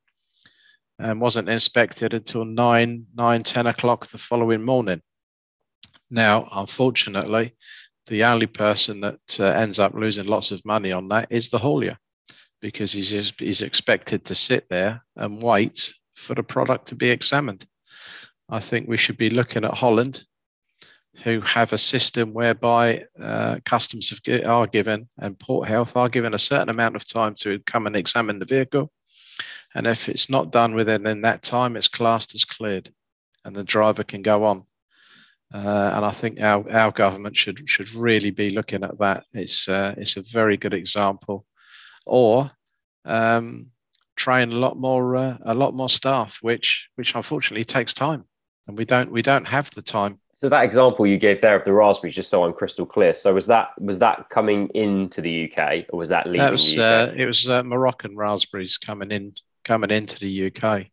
and 0.99 1.21
wasn't 1.21 1.49
inspected 1.49 2.15
until 2.15 2.45
9, 2.45 3.07
9, 3.15 3.43
10 3.43 3.67
o'clock 3.67 4.07
the 4.07 4.19
following 4.19 4.63
morning. 4.63 5.03
Now, 6.11 6.49
unfortunately, 6.53 7.55
the 8.07 8.25
only 8.25 8.47
person 8.47 9.01
that 9.01 9.41
uh, 9.41 9.45
ends 9.45 9.79
up 9.79 9.95
losing 9.95 10.27
lots 10.27 10.51
of 10.51 10.65
money 10.65 10.93
on 10.93 11.09
that 11.09 11.29
is 11.31 11.51
the 11.51 11.59
haulier 11.59 11.97
because 12.61 12.93
he's, 12.93 13.33
he's 13.39 13.63
expected 13.63 14.25
to 14.25 14.35
sit 14.35 14.69
there 14.71 15.03
and 15.17 15.43
wait 15.43 15.93
for 16.15 16.35
the 16.35 16.43
product 16.43 16.87
to 16.89 16.95
be 16.95 17.11
examined. 17.11 17.67
I 18.49 18.61
think 18.61 18.89
we 18.89 18.97
should 18.97 19.17
be 19.17 19.31
looking 19.31 19.65
at 19.65 19.75
Holland 19.75 20.25
who 21.23 21.41
have 21.41 21.73
a 21.73 21.79
system 21.79 22.33
whereby 22.33 23.05
uh, 23.21 23.57
customs 23.65 24.11
have, 24.11 24.45
are 24.45 24.67
given 24.67 25.09
and 25.19 25.39
port 25.39 25.69
health 25.69 25.97
are 25.97 26.09
given 26.09 26.35
a 26.35 26.39
certain 26.39 26.69
amount 26.69 26.97
of 26.97 27.07
time 27.07 27.35
to 27.37 27.61
come 27.61 27.87
and 27.87 27.97
examine 27.97 28.39
the 28.39 28.45
vehicle. 28.45 28.91
And 29.75 29.87
if 29.87 30.09
it's 30.09 30.29
not 30.29 30.53
done 30.53 30.75
within 30.75 31.07
in 31.07 31.23
that 31.23 31.43
time, 31.43 31.77
it's 31.77 31.89
classed 31.89 32.35
as 32.35 32.45
cleared 32.45 32.93
and 33.45 33.55
the 33.55 33.65
driver 33.65 34.05
can 34.05 34.23
go 34.23 34.45
on. 34.45 34.65
Uh, 35.53 35.93
and 35.95 36.05
I 36.05 36.11
think 36.11 36.41
our, 36.41 36.69
our 36.71 36.91
government 36.91 37.37
should 37.37 37.69
should 37.69 37.95
really 37.95 38.31
be 38.31 38.51
looking 38.51 38.83
at 38.83 38.99
that. 38.99 39.25
It's 39.33 39.69
uh, 39.69 39.95
it's 39.97 40.17
a 40.17 40.23
very 40.23 40.57
good 40.57 40.75
example, 40.75 41.47
or 42.07 42.51
um, 43.05 43.67
train 44.17 44.53
a 44.53 44.57
lot 44.57 44.77
more 44.77 45.15
uh, 45.15 45.37
a 45.43 45.55
lot 45.55 45.75
more 45.75 45.89
staff, 45.89 46.39
which 46.41 46.89
which 46.97 47.15
unfortunately 47.15 47.65
takes 47.65 47.95
time, 47.95 48.25
and 48.67 48.77
we 48.77 48.85
don't 48.85 49.13
we 49.13 49.23
don't 49.23 49.47
have 49.47 49.71
the 49.71 49.83
time 49.83 50.19
so 50.45 50.51
that 50.51 50.63
example 50.63 51.07
you 51.07 51.17
gave 51.17 51.41
there 51.41 51.57
of 51.57 51.65
the 51.65 51.73
raspberries, 51.73 52.15
just 52.15 52.29
so 52.29 52.45
I'm 52.45 52.53
crystal 52.53 52.85
clear. 52.85 53.15
So 53.15 53.33
was 53.33 53.47
that 53.47 53.71
was 53.81 53.99
that 54.01 54.29
coming 54.29 54.69
into 54.75 55.23
the 55.23 55.51
UK 55.51 55.87
or 55.89 56.01
was 56.01 56.11
that 56.11 56.27
leaving? 56.27 56.41
That 56.41 56.53
was, 56.53 56.77
uh, 56.77 57.15
it 57.17 57.25
was 57.25 57.49
uh, 57.49 57.63
Moroccan 57.63 58.15
raspberries 58.15 58.77
coming 58.77 59.11
in 59.11 59.33
coming 59.65 59.91
into 59.91 60.21
the 60.21 60.53
UK. 60.53 60.89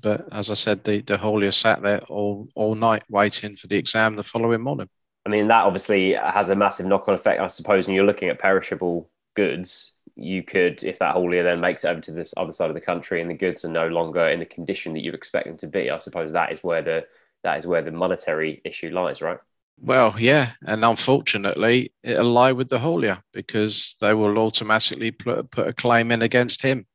But 0.00 0.32
as 0.32 0.50
I 0.50 0.54
said, 0.54 0.84
the 0.84 1.02
the 1.02 1.18
haulier 1.18 1.52
sat 1.52 1.82
there 1.82 2.00
all 2.04 2.48
all 2.54 2.74
night 2.74 3.02
waiting 3.10 3.56
for 3.56 3.66
the 3.66 3.76
exam 3.76 4.16
the 4.16 4.22
following 4.22 4.62
morning. 4.62 4.88
I 5.26 5.28
mean, 5.28 5.48
that 5.48 5.66
obviously 5.66 6.14
has 6.14 6.48
a 6.48 6.56
massive 6.56 6.86
knock 6.86 7.06
on 7.06 7.12
effect. 7.12 7.42
I 7.42 7.48
suppose 7.48 7.86
when 7.86 7.96
you're 7.96 8.06
looking 8.06 8.30
at 8.30 8.38
perishable 8.38 9.10
goods, 9.34 9.98
you 10.16 10.42
could, 10.42 10.82
if 10.82 10.98
that 11.00 11.14
haulier 11.14 11.42
then 11.42 11.60
makes 11.60 11.84
it 11.84 11.88
over 11.88 12.00
to 12.00 12.12
this 12.12 12.32
other 12.38 12.52
side 12.52 12.70
of 12.70 12.74
the 12.74 12.80
country 12.80 13.20
and 13.20 13.30
the 13.30 13.34
goods 13.34 13.66
are 13.66 13.70
no 13.70 13.88
longer 13.88 14.28
in 14.28 14.38
the 14.38 14.46
condition 14.46 14.94
that 14.94 15.02
you 15.02 15.12
expect 15.12 15.46
them 15.46 15.58
to 15.58 15.66
be, 15.66 15.90
I 15.90 15.98
suppose 15.98 16.32
that 16.32 16.52
is 16.52 16.64
where 16.64 16.80
the 16.80 17.04
that 17.44 17.58
is 17.58 17.66
where 17.66 17.82
the 17.82 17.92
monetary 17.92 18.60
issue 18.64 18.90
lies, 18.90 19.22
right? 19.22 19.38
Well, 19.78 20.14
yeah, 20.18 20.52
and 20.66 20.84
unfortunately, 20.84 21.92
it'll 22.02 22.24
lie 22.24 22.52
with 22.52 22.68
the 22.70 22.78
haulier 22.78 23.20
because 23.32 23.96
they 24.00 24.14
will 24.14 24.38
automatically 24.38 25.10
put, 25.10 25.50
put 25.50 25.68
a 25.68 25.72
claim 25.72 26.10
in 26.10 26.22
against 26.22 26.62
him, 26.62 26.86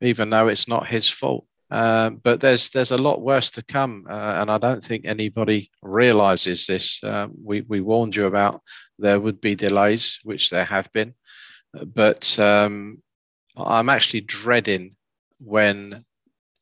even 0.00 0.30
though 0.30 0.48
it's 0.48 0.68
not 0.68 0.88
his 0.88 1.08
fault. 1.08 1.46
Um, 1.70 2.20
but 2.22 2.40
there's 2.40 2.70
there's 2.70 2.92
a 2.92 2.98
lot 2.98 3.22
worse 3.22 3.50
to 3.52 3.64
come, 3.64 4.06
uh, 4.08 4.34
and 4.40 4.50
I 4.50 4.58
don't 4.58 4.82
think 4.82 5.04
anybody 5.04 5.70
realizes 5.82 6.66
this. 6.66 7.02
Uh, 7.02 7.26
we 7.42 7.62
we 7.62 7.80
warned 7.80 8.14
you 8.14 8.26
about 8.26 8.62
there 8.98 9.18
would 9.18 9.40
be 9.40 9.56
delays, 9.56 10.20
which 10.22 10.50
there 10.50 10.64
have 10.64 10.92
been, 10.92 11.14
but 11.72 12.38
um, 12.38 13.02
I'm 13.56 13.88
actually 13.88 14.20
dreading 14.20 14.94
when 15.40 16.04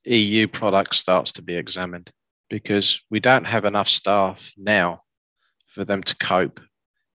EU 0.05 0.49
product 0.49 0.95
starts 0.95 1.33
to 1.33 1.43
be 1.43 1.57
examined 1.57 2.11
because 2.49 3.01
we 3.11 3.21
don't 3.21 3.45
have 3.45 3.65
enough 3.65 3.89
staff 3.89 4.53
now 4.57 5.03
for 5.69 5.85
them 5.85 6.03
to 6.03 6.17
cope. 6.17 6.61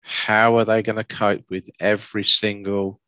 How 0.00 0.56
are 0.56 0.64
they 0.64 0.82
going 0.82 0.96
to 0.96 1.04
cope 1.04 1.44
with 1.50 1.68
every 1.80 2.24
single 2.24 3.00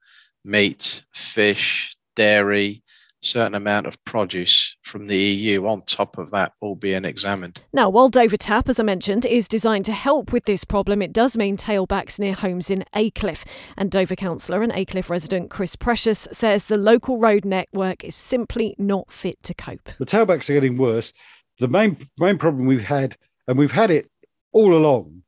meat, 0.45 1.03
fish, 1.13 1.97
dairy, 2.17 2.83
certain 3.23 3.55
amount 3.55 3.87
of 3.87 4.03
produce 4.05 4.77
from 4.83 5.07
the 5.07 5.17
EU 5.17 5.67
on 5.67 5.83
top 5.83 6.19
of 6.19 6.31
that 6.31 6.53
all 6.61 6.75
being 6.75 7.05
examined. 7.05 7.63
Now, 7.73 7.89
while 7.91 8.09
Dover 8.09 8.37
Tap, 8.37 8.69
as 8.69 8.81
I 8.81 8.83
mentioned, 8.83 9.27
is 9.27 9.49
designed 9.49 9.85
to 9.87 9.93
help 9.93 10.33
with 10.33 10.45
this 10.45 10.65
problem, 10.65 11.03
it 11.03 11.13
does 11.13 11.37
mean 11.37 11.57
tailbacks 11.57 12.19
near 12.19 12.33
homes 12.33 12.71
in 12.71 12.85
Aycliffe. 12.95 13.45
And 13.77 13.91
Dover 13.91 14.17
councillor 14.17 14.63
and 14.63 14.73
Aycliffe 14.73 15.11
resident 15.11 15.51
Chris 15.51 15.77
Precious 15.77 16.29
says 16.33 16.67
the 16.67 16.79
local 16.79 17.19
road 17.19 17.45
network 17.45 18.05
is 18.05 18.15
simply 18.15 18.75
not 18.79 19.13
fit 19.13 19.43
to 19.45 19.55
cope. 19.55 19.91
The 19.99 20.07
tailbacks 20.07 20.49
are 20.49 20.55
getting 20.55 20.79
worse. 20.79 21.13
The 21.61 21.69
main 21.69 21.99
main 22.19 22.39
problem 22.39 22.65
we've 22.65 22.83
had, 22.83 23.17
and 23.47 23.59
we've 23.59 23.71
had 23.71 23.91
it 23.91 24.11
all 24.53 24.75
along, 24.75 25.23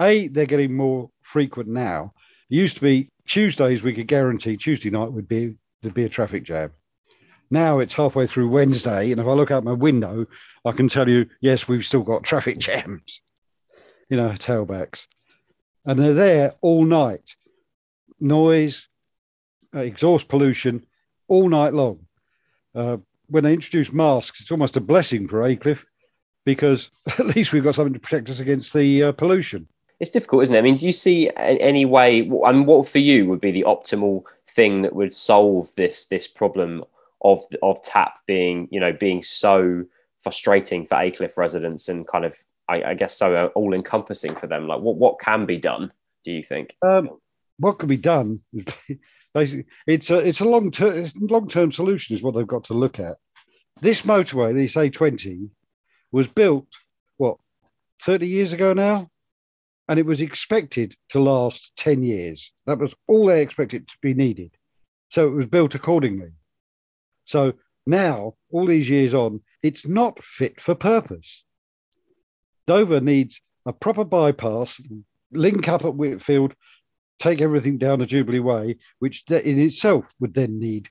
A, 0.00 0.28
they're 0.28 0.46
getting 0.46 0.74
more 0.74 1.10
frequent 1.22 1.68
now. 1.68 2.14
It 2.48 2.54
used 2.54 2.76
to 2.76 2.82
be 2.82 3.10
Tuesdays 3.26 3.82
we 3.82 3.92
could 3.92 4.06
guarantee 4.06 4.56
Tuesday 4.56 4.90
night 4.90 5.10
would 5.10 5.26
be 5.26 5.56
there'd 5.82 5.92
be 5.92 6.04
a 6.04 6.08
traffic 6.08 6.44
jam. 6.44 6.70
Now 7.50 7.80
it's 7.80 7.94
halfway 7.94 8.28
through 8.28 8.48
Wednesday, 8.48 9.10
and 9.10 9.20
if 9.20 9.26
I 9.26 9.32
look 9.32 9.50
out 9.50 9.64
my 9.64 9.72
window, 9.72 10.26
I 10.64 10.70
can 10.70 10.86
tell 10.86 11.08
you, 11.08 11.26
yes, 11.40 11.66
we've 11.66 11.84
still 11.84 12.04
got 12.04 12.22
traffic 12.22 12.58
jams, 12.66 13.20
you 14.08 14.16
know, 14.16 14.30
tailbacks. 14.30 15.08
And 15.84 15.98
they're 15.98 16.14
there 16.14 16.52
all 16.60 16.84
night. 16.84 17.36
Noise, 18.20 18.88
uh, 19.74 19.80
exhaust 19.80 20.28
pollution, 20.28 20.86
all 21.26 21.48
night 21.48 21.74
long. 21.74 22.06
Uh, 22.72 22.98
when 23.28 23.44
they 23.44 23.54
introduce 23.54 23.92
masks, 23.92 24.40
it's 24.40 24.52
almost 24.52 24.76
a 24.76 24.80
blessing 24.80 25.28
for 25.28 25.44
Aycliffe 25.44 25.84
because 26.44 26.90
at 27.18 27.26
least 27.36 27.52
we've 27.52 27.64
got 27.64 27.74
something 27.74 27.94
to 27.94 28.00
protect 28.00 28.30
us 28.30 28.40
against 28.40 28.72
the 28.72 29.04
uh, 29.04 29.12
pollution. 29.12 29.68
It's 29.98 30.10
difficult, 30.10 30.42
isn't 30.44 30.54
it? 30.54 30.58
I 30.58 30.62
mean, 30.62 30.76
do 30.76 30.86
you 30.86 30.92
see 30.92 31.30
any 31.36 31.86
way? 31.86 32.30
I 32.44 32.52
mean, 32.52 32.66
what 32.66 32.86
for 32.86 32.98
you 32.98 33.26
would 33.26 33.40
be 33.40 33.50
the 33.50 33.64
optimal 33.66 34.24
thing 34.50 34.82
that 34.82 34.94
would 34.94 35.12
solve 35.12 35.74
this 35.74 36.06
this 36.06 36.28
problem 36.28 36.84
of 37.22 37.40
of 37.62 37.82
tap 37.82 38.18
being 38.26 38.68
you 38.70 38.78
know 38.78 38.92
being 38.92 39.22
so 39.22 39.84
frustrating 40.18 40.86
for 40.86 40.96
Aycliffe 40.96 41.38
residents 41.38 41.88
and 41.88 42.06
kind 42.06 42.24
of 42.24 42.36
I, 42.68 42.82
I 42.82 42.94
guess 42.94 43.16
so 43.16 43.50
all 43.54 43.72
encompassing 43.72 44.34
for 44.34 44.46
them. 44.46 44.68
Like 44.68 44.80
what 44.80 44.96
what 44.96 45.18
can 45.18 45.46
be 45.46 45.56
done? 45.56 45.92
Do 46.24 46.30
you 46.30 46.42
think? 46.42 46.76
Um, 46.84 47.10
what 47.58 47.78
can 47.78 47.88
be 47.88 47.96
done? 47.96 48.40
Basically, 49.36 49.66
it's 49.86 50.10
a 50.10 50.16
it's 50.26 50.40
a 50.40 50.46
long 50.46 50.70
term 50.70 51.10
long 51.20 51.46
term 51.46 51.70
solution 51.70 52.16
is 52.16 52.22
what 52.22 52.34
they've 52.34 52.46
got 52.46 52.64
to 52.64 52.72
look 52.72 52.98
at. 52.98 53.18
This 53.82 54.00
motorway, 54.00 54.54
this 54.54 54.76
A20, 54.76 55.50
was 56.10 56.26
built 56.26 56.66
what 57.18 57.36
thirty 58.02 58.26
years 58.26 58.54
ago 58.54 58.72
now, 58.72 59.10
and 59.90 59.98
it 59.98 60.06
was 60.06 60.22
expected 60.22 60.94
to 61.10 61.20
last 61.20 61.76
ten 61.76 62.02
years. 62.02 62.50
That 62.64 62.78
was 62.78 62.96
all 63.08 63.26
they 63.26 63.42
expected 63.42 63.86
to 63.88 63.96
be 64.00 64.14
needed, 64.14 64.56
so 65.10 65.26
it 65.26 65.36
was 65.36 65.44
built 65.44 65.74
accordingly. 65.74 66.32
So 67.26 67.52
now, 67.86 68.36
all 68.50 68.64
these 68.64 68.88
years 68.88 69.12
on, 69.12 69.42
it's 69.62 69.86
not 69.86 70.24
fit 70.24 70.62
for 70.62 70.74
purpose. 70.74 71.44
Dover 72.66 73.02
needs 73.02 73.42
a 73.66 73.74
proper 73.74 74.06
bypass, 74.06 74.80
link 75.30 75.68
up 75.68 75.84
at 75.84 75.94
Whitfield, 75.94 76.54
take 77.18 77.40
everything 77.40 77.78
down 77.78 77.98
the 77.98 78.06
Jubilee 78.06 78.40
Way, 78.40 78.76
which 78.98 79.24
in 79.30 79.58
itself 79.58 80.06
would 80.20 80.34
then 80.34 80.58
need 80.58 80.88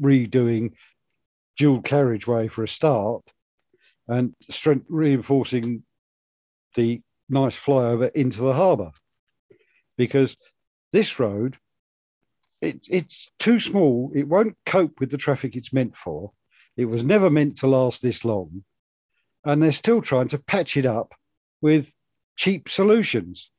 redoing 0.00 0.72
dual 1.56 1.82
carriageway 1.82 2.48
for 2.48 2.62
a 2.62 2.68
start 2.68 3.22
and 4.06 4.34
strength, 4.48 4.86
reinforcing 4.88 5.82
the 6.74 7.02
nice 7.28 7.56
flyover 7.56 8.10
into 8.14 8.40
the 8.40 8.52
harbour. 8.52 8.92
Because 9.96 10.36
this 10.92 11.18
road 11.18 11.58
it, 12.60 12.86
it's 12.90 13.30
too 13.38 13.60
small. 13.60 14.10
It 14.14 14.28
won't 14.28 14.56
cope 14.66 15.00
with 15.00 15.10
the 15.10 15.16
traffic 15.16 15.56
it's 15.56 15.72
meant 15.72 15.96
for. 15.96 16.32
It 16.76 16.86
was 16.86 17.04
never 17.04 17.30
meant 17.30 17.58
to 17.58 17.66
last 17.66 18.02
this 18.02 18.24
long. 18.24 18.64
And 19.44 19.62
they're 19.62 19.72
still 19.72 20.02
trying 20.02 20.28
to 20.28 20.38
patch 20.38 20.76
it 20.76 20.86
up 20.86 21.14
with 21.60 21.94
cheap 22.36 22.68
solutions. 22.68 23.50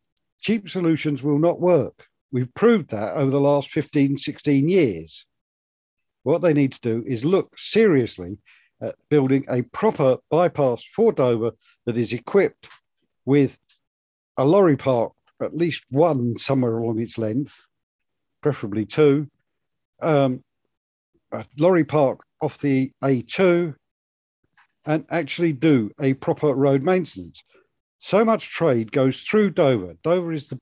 Cheap 0.42 0.70
solutions 0.70 1.24
will 1.24 1.40
not 1.40 1.60
work. 1.60 2.08
We've 2.32 2.54
proved 2.54 2.92
that 2.92 3.16
over 3.16 3.32
the 3.32 3.40
last 3.40 3.70
15, 3.70 4.18
16 4.18 4.70
years. 4.70 5.26
What 6.24 6.42
they 6.42 6.54
need 6.54 6.74
to 6.74 6.82
do 6.82 7.04
is 7.06 7.26
look 7.26 7.58
seriously 7.58 8.38
at 8.82 8.96
building 9.10 9.46
a 9.50 9.64
proper 9.64 10.18
bypass 10.30 10.84
for 10.84 11.12
Dover 11.12 11.52
that 11.86 11.98
is 11.98 12.14
equipped 12.14 12.70
with 13.26 13.58
a 14.38 14.46
lorry 14.46 14.78
park, 14.78 15.14
at 15.42 15.56
least 15.56 15.86
one 15.90 16.38
somewhere 16.38 16.78
along 16.78 17.00
its 17.00 17.18
length, 17.18 17.68
preferably 18.42 18.86
two. 18.86 19.30
Um, 20.02 20.44
lorry 21.58 21.84
park 21.84 22.22
off 22.42 22.58
the 22.60 22.92
A2 23.04 23.76
and 24.86 25.06
actually 25.10 25.54
do 25.54 25.92
a 26.00 26.14
proper 26.16 26.54
road 26.54 26.84
maintenance. 26.84 27.44
So 28.00 28.24
much 28.24 28.50
trade 28.50 28.92
goes 28.92 29.24
through 29.24 29.52
Dover. 29.52 29.96
Dover 30.04 30.32
is 30.32 30.50
the 30.50 30.60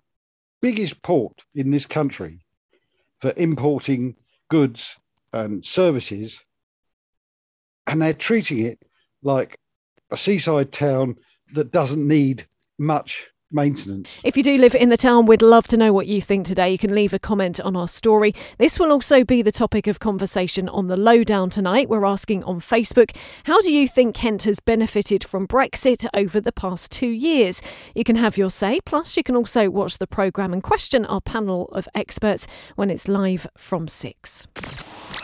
biggest 0.61 1.01
port 1.03 1.45
in 1.53 1.69
this 1.69 1.85
country 1.85 2.39
for 3.19 3.33
importing 3.37 4.15
goods 4.49 4.97
and 5.33 5.63
services, 5.63 6.43
and 7.85 8.01
they're 8.01 8.13
treating 8.13 8.59
it 8.59 8.79
like 9.21 9.57
a 10.11 10.17
seaside 10.17 10.71
town 10.71 11.15
that 11.53 11.71
doesn't 11.71 12.07
need 12.07 12.45
much 12.77 13.29
maintenance. 13.51 14.19
If 14.23 14.35
you 14.35 14.43
do 14.43 14.57
live 14.57 14.75
in 14.75 14.89
the 14.89 14.97
town, 14.97 15.25
we'd 15.25 15.41
love 15.41 15.67
to 15.67 15.77
know 15.77 15.93
what 15.93 16.07
you 16.07 16.21
think 16.21 16.45
today. 16.45 16.71
You 16.71 16.77
can 16.77 16.93
leave 16.93 17.13
a 17.13 17.19
comment 17.19 17.59
on 17.59 17.75
our 17.75 17.87
story. 17.87 18.33
This 18.57 18.79
will 18.79 18.91
also 18.91 19.23
be 19.23 19.41
the 19.41 19.51
topic 19.51 19.87
of 19.87 19.99
conversation 19.99 20.67
on 20.69 20.87
the 20.87 20.97
lowdown 20.97 21.49
tonight. 21.49 21.89
We're 21.89 22.05
asking 22.05 22.43
on 22.43 22.59
Facebook, 22.59 23.15
how 23.45 23.61
do 23.61 23.71
you 23.71 23.87
think 23.87 24.15
Kent 24.15 24.43
has 24.43 24.59
benefited 24.59 25.23
from 25.23 25.47
Brexit 25.47 26.05
over 26.13 26.41
the 26.41 26.51
past 26.51 26.91
two 26.91 27.07
years? 27.07 27.61
You 27.95 28.03
can 28.03 28.17
have 28.17 28.37
your 28.37 28.49
say, 28.49 28.79
plus 28.81 29.15
you 29.15 29.23
can 29.23 29.35
also 29.35 29.69
watch 29.69 29.97
the 29.97 30.07
programme 30.07 30.53
and 30.53 30.61
question 30.61 31.05
our 31.05 31.21
panel 31.21 31.69
of 31.71 31.87
experts 31.95 32.47
when 32.75 32.89
it's 32.89 33.07
live 33.07 33.47
from 33.57 33.87
six. 33.87 34.45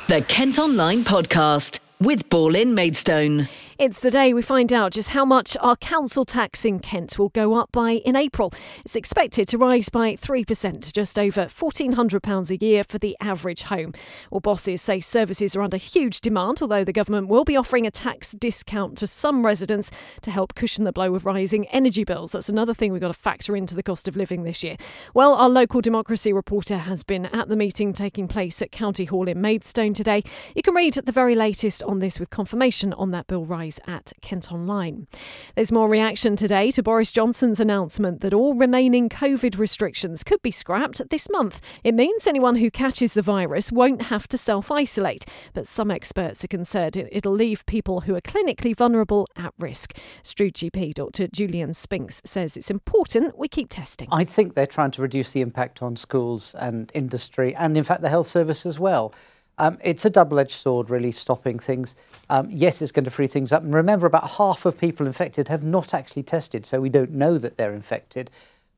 The 0.07 0.23
Kent 0.27 0.59
Online 0.59 1.03
Podcast 1.03 1.79
with 1.99 2.29
Ball 2.29 2.55
in 2.55 2.75
Maidstone. 2.75 3.47
It's 3.79 4.01
the 4.01 4.11
day 4.11 4.35
we 4.35 4.43
find 4.43 4.71
out 4.71 4.91
just 4.91 5.09
how 5.09 5.25
much 5.25 5.57
our 5.59 5.75
council 5.75 6.25
tax 6.25 6.63
in 6.63 6.79
Kent 6.79 7.17
will 7.17 7.29
go 7.29 7.55
up 7.55 7.71
by 7.71 7.93
in 7.93 8.15
April. 8.15 8.53
It's 8.85 8.95
expected 8.95 9.47
to 9.47 9.57
rise 9.57 9.89
by 9.89 10.13
3% 10.13 10.81
to 10.81 10.93
just 10.93 11.17
over 11.17 11.45
£1,400 11.45 12.51
a 12.51 12.63
year 12.63 12.83
for 12.83 12.99
the 12.99 13.17
average 13.19 13.63
home. 13.63 13.93
Well, 14.29 14.41
bosses 14.41 14.79
say 14.83 14.99
services 14.99 15.55
are 15.55 15.63
under 15.63 15.77
huge 15.77 16.21
demand, 16.21 16.59
although 16.61 16.83
the 16.83 16.93
government 16.93 17.29
will 17.29 17.45
be 17.45 17.57
offering 17.57 17.87
a 17.87 17.91
tax 17.91 18.33
discount 18.33 18.95
to 18.99 19.07
some 19.07 19.43
residents 19.43 19.89
to 20.21 20.29
help 20.29 20.53
cushion 20.53 20.83
the 20.83 20.93
blow 20.93 21.15
of 21.15 21.25
rising 21.25 21.65
energy 21.69 22.03
bills. 22.03 22.33
That's 22.33 22.49
another 22.49 22.75
thing 22.75 22.91
we've 22.91 23.01
got 23.01 23.07
to 23.07 23.19
factor 23.19 23.55
into 23.55 23.73
the 23.73 23.81
cost 23.81 24.07
of 24.07 24.15
living 24.15 24.43
this 24.43 24.63
year. 24.63 24.77
Well, 25.15 25.33
our 25.33 25.49
local 25.49 25.81
democracy 25.81 26.31
reporter 26.31 26.77
has 26.77 27.03
been 27.03 27.25
at 27.25 27.47
the 27.47 27.55
meeting 27.55 27.91
taking 27.91 28.27
place 28.27 28.61
at 28.61 28.71
County 28.71 29.05
Hall 29.05 29.27
in 29.27 29.41
Maidstone 29.41 29.95
today. 29.95 30.21
You 30.55 30.61
can 30.61 30.75
read 30.75 30.93
the 30.93 31.11
very 31.11 31.33
latest 31.33 31.81
on 31.81 31.97
this 31.97 32.19
with 32.19 32.29
confirmation 32.29 32.93
on 32.93 33.09
that 33.09 33.25
bill 33.25 33.45
rise 33.45 33.62
at 33.87 34.13
Kent 34.21 34.51
Online. 34.51 35.07
There's 35.55 35.71
more 35.71 35.89
reaction 35.89 36.35
today 36.35 36.71
to 36.71 36.83
Boris 36.83 37.11
Johnson's 37.11 37.59
announcement 37.59 38.21
that 38.21 38.33
all 38.33 38.53
remaining 38.53 39.09
COVID 39.09 39.57
restrictions 39.57 40.23
could 40.23 40.41
be 40.41 40.51
scrapped 40.51 41.09
this 41.09 41.29
month. 41.29 41.61
It 41.83 41.93
means 41.95 42.27
anyone 42.27 42.57
who 42.57 42.69
catches 42.69 43.13
the 43.13 43.21
virus 43.21 43.71
won't 43.71 44.03
have 44.03 44.27
to 44.29 44.37
self 44.37 44.71
isolate, 44.71 45.25
but 45.53 45.67
some 45.67 45.89
experts 45.89 46.43
are 46.43 46.47
concerned 46.47 46.97
it'll 46.97 47.33
leave 47.33 47.65
people 47.65 48.01
who 48.01 48.15
are 48.15 48.21
clinically 48.21 48.75
vulnerable 48.75 49.27
at 49.35 49.53
risk. 49.59 49.97
Strood 50.23 50.53
GP 50.53 50.93
Dr. 50.93 51.27
Julian 51.27 51.73
Spinks 51.73 52.21
says 52.25 52.57
it's 52.57 52.69
important 52.69 53.37
we 53.37 53.47
keep 53.47 53.69
testing. 53.69 54.07
I 54.11 54.25
think 54.25 54.55
they're 54.55 54.67
trying 54.67 54.91
to 54.91 55.01
reduce 55.01 55.31
the 55.31 55.41
impact 55.41 55.81
on 55.81 55.95
schools 55.95 56.55
and 56.57 56.91
industry 56.93 57.55
and, 57.55 57.77
in 57.77 57.83
fact, 57.83 58.01
the 58.01 58.09
health 58.09 58.27
service 58.27 58.65
as 58.65 58.79
well. 58.79 59.13
Um, 59.57 59.77
it's 59.83 60.05
a 60.05 60.09
double 60.09 60.39
edged 60.39 60.53
sword, 60.53 60.89
really, 60.89 61.11
stopping 61.11 61.59
things. 61.59 61.95
Um, 62.29 62.47
yes, 62.49 62.81
it's 62.81 62.91
going 62.91 63.05
to 63.05 63.11
free 63.11 63.27
things 63.27 63.51
up. 63.51 63.63
And 63.63 63.73
remember, 63.73 64.07
about 64.07 64.31
half 64.31 64.65
of 64.65 64.77
people 64.77 65.05
infected 65.05 65.47
have 65.47 65.63
not 65.63 65.93
actually 65.93 66.23
tested, 66.23 66.65
so 66.65 66.81
we 66.81 66.89
don't 66.89 67.11
know 67.11 67.37
that 67.37 67.57
they're 67.57 67.73
infected. 67.73 68.31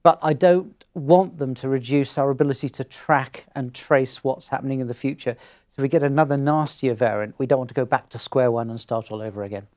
But 0.04 0.20
I 0.22 0.34
don't 0.34 0.86
want 0.94 1.38
them 1.38 1.56
to 1.56 1.70
reduce 1.70 2.18
our 2.18 2.30
ability 2.30 2.70
to 2.70 2.84
track 2.84 3.46
and 3.56 3.74
trace 3.74 4.24
what's 4.24 4.50
happening 4.50 4.80
in 4.80 4.88
the 4.88 4.94
future. 4.94 5.36
So 5.76 5.82
we 5.82 5.90
get 5.90 6.04
another 6.04 6.38
nastier 6.38 6.94
variant. 6.94 7.36
We 7.38 7.46
don't 7.48 7.60
want 7.60 7.70
to 7.70 7.74
go 7.74 7.86
back 7.86 8.10
to 8.10 8.20
square 8.20 8.52
one 8.52 8.70
and 8.70 8.80
start 8.80 9.12
all 9.12 9.22
over 9.22 9.44
again. 9.44 9.68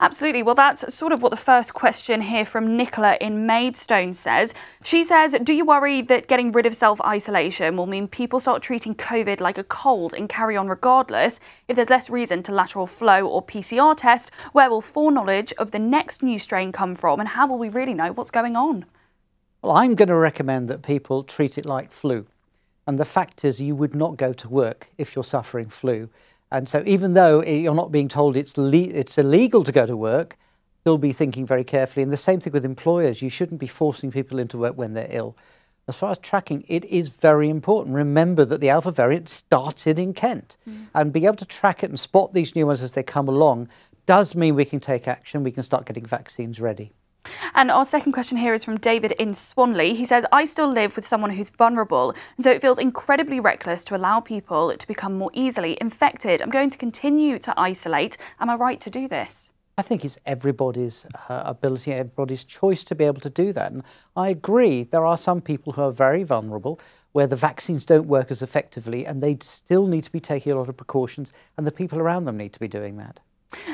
Absolutely. 0.00 0.44
Well, 0.44 0.54
that's 0.54 0.94
sort 0.94 1.10
of 1.10 1.22
what 1.22 1.30
the 1.30 1.36
first 1.36 1.74
question 1.74 2.20
here 2.20 2.44
from 2.44 2.76
Nicola 2.76 3.18
in 3.20 3.46
Maidstone 3.46 4.14
says. 4.14 4.54
She 4.84 5.02
says, 5.02 5.34
Do 5.42 5.52
you 5.52 5.64
worry 5.64 6.02
that 6.02 6.28
getting 6.28 6.52
rid 6.52 6.66
of 6.66 6.76
self 6.76 7.00
isolation 7.00 7.76
will 7.76 7.86
mean 7.86 8.06
people 8.06 8.38
start 8.38 8.62
treating 8.62 8.94
COVID 8.94 9.40
like 9.40 9.58
a 9.58 9.64
cold 9.64 10.14
and 10.14 10.28
carry 10.28 10.56
on 10.56 10.68
regardless? 10.68 11.40
If 11.66 11.74
there's 11.74 11.90
less 11.90 12.08
reason 12.08 12.44
to 12.44 12.52
lateral 12.52 12.86
flow 12.86 13.26
or 13.26 13.44
PCR 13.44 13.96
test, 13.96 14.30
where 14.52 14.70
will 14.70 14.80
foreknowledge 14.80 15.52
of 15.54 15.72
the 15.72 15.80
next 15.80 16.22
new 16.22 16.38
strain 16.38 16.70
come 16.70 16.94
from 16.94 17.18
and 17.18 17.30
how 17.30 17.48
will 17.48 17.58
we 17.58 17.68
really 17.68 17.94
know 17.94 18.12
what's 18.12 18.30
going 18.30 18.54
on? 18.54 18.84
Well, 19.62 19.72
I'm 19.72 19.96
going 19.96 20.08
to 20.10 20.14
recommend 20.14 20.68
that 20.68 20.82
people 20.82 21.24
treat 21.24 21.58
it 21.58 21.66
like 21.66 21.90
flu. 21.90 22.28
And 22.86 23.00
the 23.00 23.04
fact 23.04 23.44
is, 23.44 23.60
you 23.60 23.74
would 23.74 23.96
not 23.96 24.16
go 24.16 24.32
to 24.32 24.48
work 24.48 24.90
if 24.96 25.16
you're 25.16 25.24
suffering 25.24 25.68
flu. 25.68 26.08
And 26.50 26.68
so, 26.68 26.82
even 26.86 27.12
though 27.12 27.42
you're 27.42 27.74
not 27.74 27.92
being 27.92 28.08
told 28.08 28.36
it's 28.36 28.56
le- 28.56 28.72
it's 28.72 29.18
illegal 29.18 29.64
to 29.64 29.72
go 29.72 29.86
to 29.86 29.96
work, 29.96 30.38
still 30.80 30.98
be 30.98 31.12
thinking 31.12 31.46
very 31.46 31.64
carefully. 31.64 32.02
And 32.02 32.12
the 32.12 32.16
same 32.16 32.40
thing 32.40 32.52
with 32.52 32.64
employers. 32.64 33.20
You 33.20 33.28
shouldn't 33.28 33.60
be 33.60 33.66
forcing 33.66 34.10
people 34.10 34.38
into 34.38 34.56
work 34.56 34.76
when 34.76 34.94
they're 34.94 35.08
ill. 35.10 35.36
As 35.86 35.96
far 35.96 36.10
as 36.10 36.18
tracking, 36.18 36.64
it 36.68 36.84
is 36.84 37.08
very 37.08 37.48
important. 37.48 37.96
Remember 37.96 38.44
that 38.44 38.60
the 38.60 38.68
alpha 38.68 38.90
variant 38.90 39.28
started 39.28 39.98
in 39.98 40.12
Kent, 40.12 40.56
mm. 40.68 40.86
and 40.94 41.12
being 41.12 41.24
able 41.24 41.36
to 41.36 41.46
track 41.46 41.82
it 41.82 41.90
and 41.90 41.98
spot 41.98 42.34
these 42.34 42.54
new 42.54 42.66
ones 42.66 42.82
as 42.82 42.92
they 42.92 43.02
come 43.02 43.28
along 43.28 43.68
does 44.04 44.34
mean 44.34 44.54
we 44.54 44.64
can 44.64 44.80
take 44.80 45.08
action. 45.08 45.42
We 45.42 45.52
can 45.52 45.62
start 45.62 45.86
getting 45.86 46.06
vaccines 46.06 46.60
ready. 46.60 46.92
And 47.58 47.72
our 47.72 47.84
second 47.84 48.12
question 48.12 48.38
here 48.38 48.54
is 48.54 48.62
from 48.62 48.78
David 48.78 49.10
in 49.18 49.34
Swanley. 49.34 49.94
He 49.94 50.04
says, 50.04 50.24
I 50.30 50.44
still 50.44 50.70
live 50.70 50.94
with 50.94 51.04
someone 51.04 51.30
who's 51.30 51.50
vulnerable, 51.50 52.14
and 52.36 52.44
so 52.44 52.52
it 52.52 52.62
feels 52.62 52.78
incredibly 52.78 53.40
reckless 53.40 53.84
to 53.86 53.96
allow 53.96 54.20
people 54.20 54.76
to 54.76 54.86
become 54.86 55.18
more 55.18 55.32
easily 55.34 55.76
infected. 55.80 56.40
I'm 56.40 56.50
going 56.50 56.70
to 56.70 56.78
continue 56.78 57.36
to 57.40 57.52
isolate. 57.58 58.16
Am 58.38 58.48
I 58.48 58.54
right 58.54 58.80
to 58.80 58.90
do 58.90 59.08
this? 59.08 59.50
I 59.76 59.82
think 59.82 60.04
it's 60.04 60.20
everybody's 60.24 61.04
uh, 61.28 61.42
ability, 61.46 61.92
everybody's 61.92 62.44
choice 62.44 62.84
to 62.84 62.94
be 62.94 63.02
able 63.02 63.20
to 63.22 63.30
do 63.30 63.52
that. 63.54 63.72
And 63.72 63.82
I 64.14 64.28
agree, 64.28 64.84
there 64.84 65.04
are 65.04 65.16
some 65.16 65.40
people 65.40 65.72
who 65.72 65.82
are 65.82 65.90
very 65.90 66.22
vulnerable 66.22 66.78
where 67.10 67.26
the 67.26 67.34
vaccines 67.34 67.84
don't 67.84 68.06
work 68.06 68.30
as 68.30 68.40
effectively 68.40 69.04
and 69.04 69.20
they 69.20 69.36
still 69.40 69.88
need 69.88 70.04
to 70.04 70.12
be 70.12 70.20
taking 70.20 70.52
a 70.52 70.56
lot 70.56 70.68
of 70.68 70.76
precautions, 70.76 71.32
and 71.56 71.66
the 71.66 71.72
people 71.72 71.98
around 71.98 72.26
them 72.26 72.36
need 72.36 72.52
to 72.52 72.60
be 72.60 72.68
doing 72.68 72.98
that. 72.98 73.18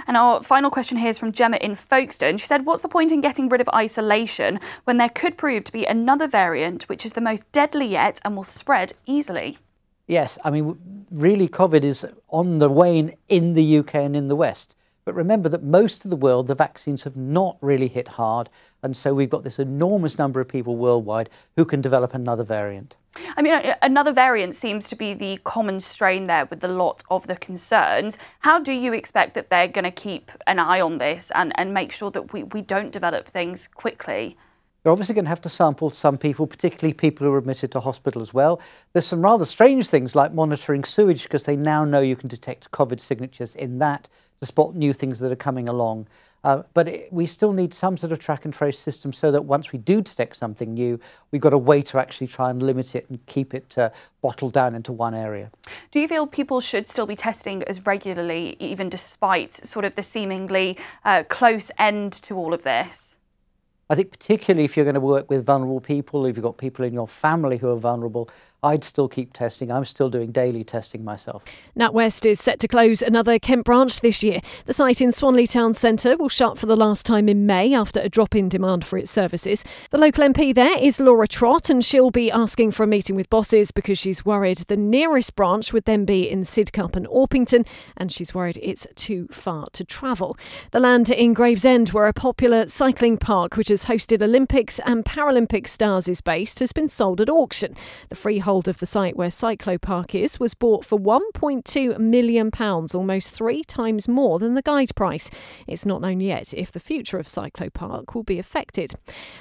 And 0.06 0.16
our 0.16 0.42
final 0.42 0.70
question 0.70 0.98
here 0.98 1.10
is 1.10 1.18
from 1.18 1.32
Gemma 1.32 1.56
in 1.56 1.74
Folkestone. 1.74 2.36
She 2.36 2.46
said, 2.46 2.64
What's 2.64 2.82
the 2.82 2.88
point 2.88 3.12
in 3.12 3.20
getting 3.20 3.48
rid 3.48 3.60
of 3.60 3.68
isolation 3.70 4.60
when 4.84 4.98
there 4.98 5.08
could 5.08 5.36
prove 5.36 5.64
to 5.64 5.72
be 5.72 5.84
another 5.84 6.28
variant 6.28 6.84
which 6.88 7.04
is 7.04 7.12
the 7.12 7.20
most 7.20 7.50
deadly 7.52 7.86
yet 7.86 8.20
and 8.24 8.36
will 8.36 8.44
spread 8.44 8.92
easily? 9.06 9.58
Yes, 10.06 10.38
I 10.44 10.50
mean, 10.50 11.06
really, 11.10 11.48
COVID 11.48 11.82
is 11.82 12.06
on 12.28 12.58
the 12.58 12.68
wane 12.68 13.14
in 13.28 13.54
the 13.54 13.78
UK 13.78 13.94
and 13.96 14.14
in 14.14 14.28
the 14.28 14.36
West. 14.36 14.76
But 15.04 15.14
remember 15.14 15.48
that 15.50 15.62
most 15.62 16.04
of 16.04 16.10
the 16.10 16.16
world, 16.16 16.46
the 16.46 16.54
vaccines 16.54 17.02
have 17.02 17.16
not 17.16 17.58
really 17.60 17.88
hit 17.88 18.08
hard. 18.08 18.48
And 18.82 18.96
so 18.96 19.14
we've 19.14 19.28
got 19.28 19.44
this 19.44 19.58
enormous 19.58 20.18
number 20.18 20.40
of 20.40 20.48
people 20.48 20.76
worldwide 20.76 21.28
who 21.56 21.64
can 21.64 21.80
develop 21.82 22.14
another 22.14 22.44
variant. 22.44 22.96
I 23.36 23.42
mean, 23.42 23.74
another 23.82 24.12
variant 24.12 24.56
seems 24.56 24.88
to 24.88 24.96
be 24.96 25.14
the 25.14 25.38
common 25.44 25.80
strain 25.80 26.26
there 26.26 26.46
with 26.46 26.64
a 26.64 26.68
lot 26.68 27.02
of 27.10 27.26
the 27.26 27.36
concerns. 27.36 28.18
How 28.40 28.58
do 28.58 28.72
you 28.72 28.92
expect 28.92 29.34
that 29.34 29.50
they're 29.50 29.68
going 29.68 29.84
to 29.84 29.90
keep 29.90 30.32
an 30.46 30.58
eye 30.58 30.80
on 30.80 30.98
this 30.98 31.30
and, 31.34 31.52
and 31.56 31.72
make 31.72 31.92
sure 31.92 32.10
that 32.10 32.32
we, 32.32 32.42
we 32.44 32.62
don't 32.62 32.90
develop 32.90 33.28
things 33.28 33.68
quickly? 33.68 34.36
They're 34.82 34.92
obviously 34.92 35.14
going 35.14 35.24
to 35.24 35.30
have 35.30 35.40
to 35.42 35.48
sample 35.48 35.88
some 35.88 36.18
people, 36.18 36.46
particularly 36.46 36.92
people 36.92 37.26
who 37.26 37.32
are 37.32 37.38
admitted 37.38 37.72
to 37.72 37.80
hospital 37.80 38.20
as 38.20 38.34
well. 38.34 38.60
There's 38.92 39.06
some 39.06 39.22
rather 39.22 39.46
strange 39.46 39.88
things 39.88 40.14
like 40.14 40.34
monitoring 40.34 40.84
sewage 40.84 41.22
because 41.22 41.44
they 41.44 41.56
now 41.56 41.84
know 41.86 42.00
you 42.00 42.16
can 42.16 42.28
detect 42.28 42.70
COVID 42.70 43.00
signatures 43.00 43.54
in 43.54 43.78
that 43.78 44.08
to 44.40 44.46
spot 44.46 44.74
new 44.74 44.92
things 44.92 45.20
that 45.20 45.32
are 45.32 45.36
coming 45.36 45.68
along. 45.68 46.06
Uh, 46.44 46.62
but 46.74 46.88
it, 46.88 47.12
we 47.12 47.24
still 47.24 47.52
need 47.52 47.72
some 47.72 47.96
sort 47.96 48.12
of 48.12 48.18
track 48.18 48.44
and 48.44 48.52
trace 48.52 48.78
system 48.78 49.14
so 49.14 49.30
that 49.30 49.46
once 49.46 49.72
we 49.72 49.78
do 49.78 50.02
detect 50.02 50.36
something 50.36 50.74
new, 50.74 51.00
we've 51.30 51.40
got 51.40 51.54
a 51.54 51.58
way 51.58 51.80
to 51.80 51.98
actually 51.98 52.26
try 52.26 52.50
and 52.50 52.62
limit 52.62 52.94
it 52.94 53.06
and 53.08 53.24
keep 53.24 53.54
it 53.54 53.76
uh, 53.78 53.88
bottled 54.20 54.52
down 54.52 54.74
into 54.74 54.92
one 54.92 55.14
area. 55.14 55.50
Do 55.90 56.00
you 56.00 56.06
feel 56.06 56.26
people 56.26 56.60
should 56.60 56.86
still 56.86 57.06
be 57.06 57.16
testing 57.16 57.62
as 57.62 57.86
regularly, 57.86 58.56
even 58.60 58.90
despite 58.90 59.54
sort 59.54 59.86
of 59.86 59.94
the 59.94 60.02
seemingly 60.02 60.76
uh, 61.04 61.22
close 61.22 61.70
end 61.78 62.12
to 62.12 62.36
all 62.36 62.52
of 62.52 62.62
this? 62.62 63.16
I 63.88 63.94
think 63.94 64.10
particularly 64.10 64.64
if 64.64 64.76
you're 64.76 64.84
going 64.84 64.94
to 64.94 65.00
work 65.00 65.30
with 65.30 65.44
vulnerable 65.44 65.80
people, 65.80 66.24
if 66.26 66.36
you've 66.36 66.44
got 66.44 66.56
people 66.56 66.84
in 66.84 66.94
your 66.94 67.08
family 67.08 67.58
who 67.58 67.70
are 67.70 67.76
vulnerable, 67.76 68.30
I'd 68.64 68.82
still 68.82 69.08
keep 69.08 69.34
testing. 69.34 69.70
I'm 69.70 69.84
still 69.84 70.08
doing 70.08 70.32
daily 70.32 70.64
testing 70.64 71.04
myself. 71.04 71.44
NatWest 71.78 72.24
is 72.24 72.40
set 72.40 72.58
to 72.60 72.68
close 72.68 73.02
another 73.02 73.38
Kent 73.38 73.66
branch 73.66 74.00
this 74.00 74.22
year. 74.22 74.40
The 74.64 74.72
site 74.72 75.02
in 75.02 75.12
Swanley 75.12 75.46
Town 75.46 75.74
Centre 75.74 76.16
will 76.16 76.30
shut 76.30 76.56
for 76.56 76.64
the 76.64 76.74
last 76.74 77.04
time 77.04 77.28
in 77.28 77.44
May 77.44 77.74
after 77.74 78.00
a 78.00 78.08
drop 78.08 78.34
in 78.34 78.48
demand 78.48 78.86
for 78.86 78.96
its 78.96 79.10
services. 79.10 79.64
The 79.90 79.98
local 79.98 80.24
MP 80.24 80.54
there 80.54 80.78
is 80.78 80.98
Laura 80.98 81.28
Trott, 81.28 81.68
and 81.68 81.84
she'll 81.84 82.10
be 82.10 82.30
asking 82.30 82.70
for 82.70 82.84
a 82.84 82.86
meeting 82.86 83.14
with 83.14 83.28
bosses 83.28 83.70
because 83.70 83.98
she's 83.98 84.24
worried 84.24 84.58
the 84.66 84.78
nearest 84.78 85.36
branch 85.36 85.74
would 85.74 85.84
then 85.84 86.06
be 86.06 86.28
in 86.28 86.40
Sidcup 86.40 86.96
and 86.96 87.06
Orpington, 87.08 87.66
and 87.98 88.10
she's 88.10 88.34
worried 88.34 88.58
it's 88.62 88.86
too 88.94 89.28
far 89.30 89.66
to 89.74 89.84
travel. 89.84 90.38
The 90.70 90.80
land 90.80 91.10
in 91.10 91.34
Gravesend, 91.34 91.90
where 91.90 92.06
a 92.06 92.14
popular 92.14 92.66
cycling 92.68 93.18
park 93.18 93.58
which 93.58 93.68
has 93.68 93.84
hosted 93.84 94.22
Olympics 94.22 94.80
and 94.86 95.04
Paralympic 95.04 95.68
stars 95.68 96.08
is 96.08 96.22
based, 96.22 96.60
has 96.60 96.72
been 96.72 96.88
sold 96.88 97.20
at 97.20 97.28
auction. 97.28 97.74
The 98.08 98.14
freehold 98.14 98.53
of 98.58 98.78
the 98.78 98.86
site 98.86 99.16
where 99.16 99.28
Cyclo 99.28 99.80
Park 99.80 100.14
is 100.14 100.38
was 100.38 100.54
bought 100.54 100.84
for 100.84 100.98
£1.2 100.98 101.98
million, 101.98 102.50
almost 102.94 103.32
three 103.32 103.62
times 103.64 104.08
more 104.08 104.38
than 104.38 104.54
the 104.54 104.62
guide 104.62 104.94
price. 104.94 105.28
It's 105.66 105.84
not 105.84 106.00
known 106.00 106.20
yet 106.20 106.54
if 106.54 106.70
the 106.70 106.80
future 106.80 107.18
of 107.18 107.26
Cyclo 107.26 107.72
Park 107.72 108.14
will 108.14 108.22
be 108.22 108.38
affected. 108.38 108.94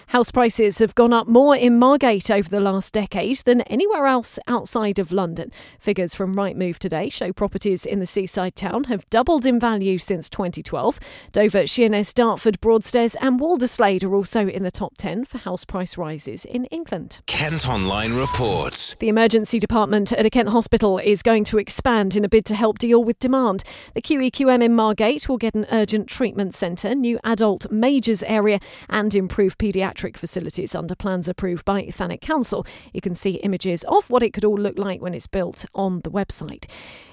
House 0.08 0.32
prices 0.32 0.80
have 0.80 0.95
gone 0.95 1.13
up 1.13 1.28
more 1.28 1.56
in 1.56 1.78
Margate 1.78 2.32
over 2.32 2.49
the 2.49 2.60
last 2.60 2.93
decade 2.93 3.38
than 3.45 3.62
anywhere 3.62 4.06
else 4.06 4.39
outside 4.47 4.99
of 4.99 5.12
London. 5.12 5.52
Figures 5.80 6.13
from 6.15 6.36
Rightmove 6.36 6.78
today 6.80 7.10
show 7.10 7.32
properties 7.32 7.86
in 7.86 7.99
the 7.99 8.06
seaside 8.06 8.56
town 8.56 8.86
have 8.86 9.10
doubled 9.10 9.45
in 9.45 9.60
value 9.60 9.97
since 9.97 10.30
2012. 10.30 10.99
Dover, 11.32 11.67
Sheerness, 11.67 12.13
Dartford, 12.13 12.60
Broadstairs, 12.60 13.15
and 13.21 13.39
Walderslade 13.39 14.04
are 14.04 14.15
also 14.15 14.47
in 14.47 14.63
the 14.63 14.71
top 14.71 14.97
10 14.97 15.26
for 15.26 15.38
house 15.38 15.65
price 15.65 15.97
rises 15.97 16.45
in 16.45 16.65
England. 16.65 17.21
Kent 17.26 17.67
Online 17.67 18.13
reports. 18.13 18.95
The 19.03 19.09
emergency 19.09 19.59
department 19.59 20.13
at 20.13 20.25
a 20.25 20.29
Kent 20.29 20.47
hospital 20.47 20.97
is 20.97 21.21
going 21.21 21.43
to 21.43 21.57
expand 21.57 22.15
in 22.15 22.23
a 22.23 22.29
bid 22.29 22.45
to 22.45 22.55
help 22.55 22.79
deal 22.79 23.03
with 23.03 23.19
demand. 23.19 23.65
The 23.95 24.01
QEQM 24.01 24.63
in 24.63 24.73
Margate 24.73 25.27
will 25.27 25.37
get 25.37 25.55
an 25.55 25.65
urgent 25.73 26.07
treatment 26.07 26.53
centre, 26.53 26.95
new 26.95 27.19
adult 27.25 27.69
majors 27.69 28.23
area, 28.23 28.61
and 28.89 29.13
improved 29.13 29.57
paediatric 29.57 30.15
facilities 30.15 30.73
under 30.73 30.95
plans 30.95 31.27
approved 31.27 31.65
by 31.65 31.83
Thanet 31.87 32.21
Council. 32.21 32.65
You 32.93 33.01
can 33.01 33.13
see 33.13 33.31
images 33.31 33.83
of 33.89 34.09
what 34.09 34.23
it 34.23 34.31
could 34.31 34.45
all 34.45 34.57
look 34.57 34.77
like 34.77 35.01
when 35.01 35.13
it's 35.13 35.27
built 35.27 35.65
on 35.75 35.99
the 36.05 36.09
website. 36.09 36.63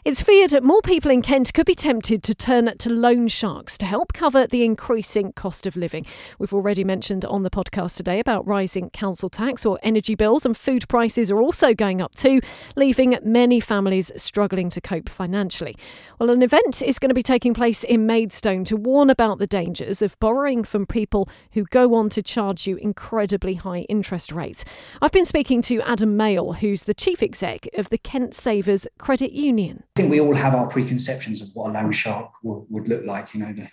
It's 0.03 0.23
feared 0.23 0.51
that 0.53 0.63
more 0.63 0.81
people 0.81 1.11
in 1.11 1.21
Kent 1.21 1.53
could 1.53 1.67
be 1.67 1.75
tempted 1.75 2.23
to 2.23 2.35
turn 2.35 2.75
to 2.79 2.89
loan 2.89 3.29
sharks 3.29 3.77
to 3.79 3.85
help 3.85 4.13
cover 4.13 4.47
the 4.47 4.65
increasing 4.65 5.33
cost 5.33 5.67
of 5.67 5.77
living. 5.77 6.07
We've 6.39 6.55
already 6.55 6.85
mentioned 6.85 7.25
on 7.25 7.43
the 7.43 7.51
podcast 7.51 7.97
today 7.97 8.19
about 8.21 8.47
rising 8.47 8.91
council 8.91 9.29
tax 9.29 9.67
or 9.67 9.79
energy 9.83 10.15
bills, 10.15 10.47
and 10.47 10.57
food 10.57 10.89
prices 10.89 11.31
are 11.31 11.43
also 11.43 11.75
going 11.81 12.03
up 12.03 12.15
too, 12.15 12.41
leaving 12.77 13.19
many 13.23 13.59
families 13.59 14.13
struggling 14.15 14.69
to 14.69 14.83
cope 14.83 15.09
financially. 15.09 15.75
Well, 16.19 16.29
an 16.29 16.43
event 16.43 16.83
is 16.83 16.99
going 16.99 17.09
to 17.09 17.15
be 17.15 17.23
taking 17.23 17.55
place 17.55 17.83
in 17.83 18.07
Maidstone 18.07 18.65
to 18.65 18.77
warn 18.77 19.09
about 19.09 19.39
the 19.39 19.47
dangers 19.47 20.03
of 20.03 20.19
borrowing 20.21 20.63
from 20.63 20.85
people 20.85 21.27
who 21.53 21.65
go 21.65 21.95
on 21.95 22.11
to 22.11 22.23
charge 22.23 22.67
you 22.67 22.77
incredibly 22.77 23.55
high 23.55 23.87
interest 23.89 24.31
rates. 24.31 24.63
I've 25.01 25.11
been 25.11 25.25
speaking 25.25 25.63
to 25.63 25.81
Adam 25.81 26.19
Mayle, 26.19 26.53
who's 26.53 26.83
the 26.83 26.93
chief 26.93 27.23
exec 27.23 27.67
of 27.79 27.89
the 27.89 27.97
Kent 27.97 28.35
Savers 28.35 28.87
Credit 28.99 29.33
Union. 29.33 29.85
I 29.97 30.01
think 30.03 30.11
we 30.11 30.21
all 30.21 30.35
have 30.35 30.55
our 30.55 30.69
preconceptions 30.69 31.41
of 31.41 31.49
what 31.55 31.71
a 31.71 31.81
loan 31.81 31.93
shark 31.93 32.31
would, 32.43 32.89
look 32.89 33.07
like, 33.07 33.33
you 33.33 33.41
know, 33.41 33.55
the, 33.55 33.69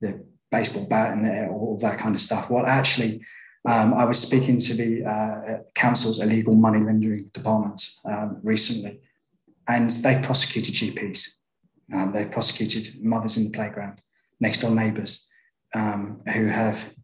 the 0.00 0.24
baseball 0.50 0.86
bat 0.86 1.12
and 1.12 1.50
all 1.50 1.76
that 1.82 1.98
kind 1.98 2.14
of 2.14 2.22
stuff. 2.22 2.48
Well, 2.48 2.64
actually, 2.64 3.20
um, 3.68 3.92
I 3.92 4.04
was 4.04 4.20
speaking 4.20 4.58
to 4.58 4.74
the 4.74 5.04
uh, 5.04 5.58
council's 5.74 6.22
illegal 6.22 6.54
money 6.54 6.80
laundering 6.80 7.30
department 7.34 7.90
um, 8.06 8.38
recently, 8.42 9.00
and 9.68 9.90
they 9.90 10.20
prosecuted 10.22 10.74
GPs. 10.74 11.36
Um, 11.92 12.12
they've 12.12 12.30
prosecuted 12.30 13.04
mothers 13.04 13.36
in 13.36 13.44
the 13.44 13.50
playground, 13.50 14.00
next 14.40 14.60
door 14.60 14.70
neighbours, 14.70 15.28
um, 15.74 16.22
who 16.32 16.46
have 16.46 16.94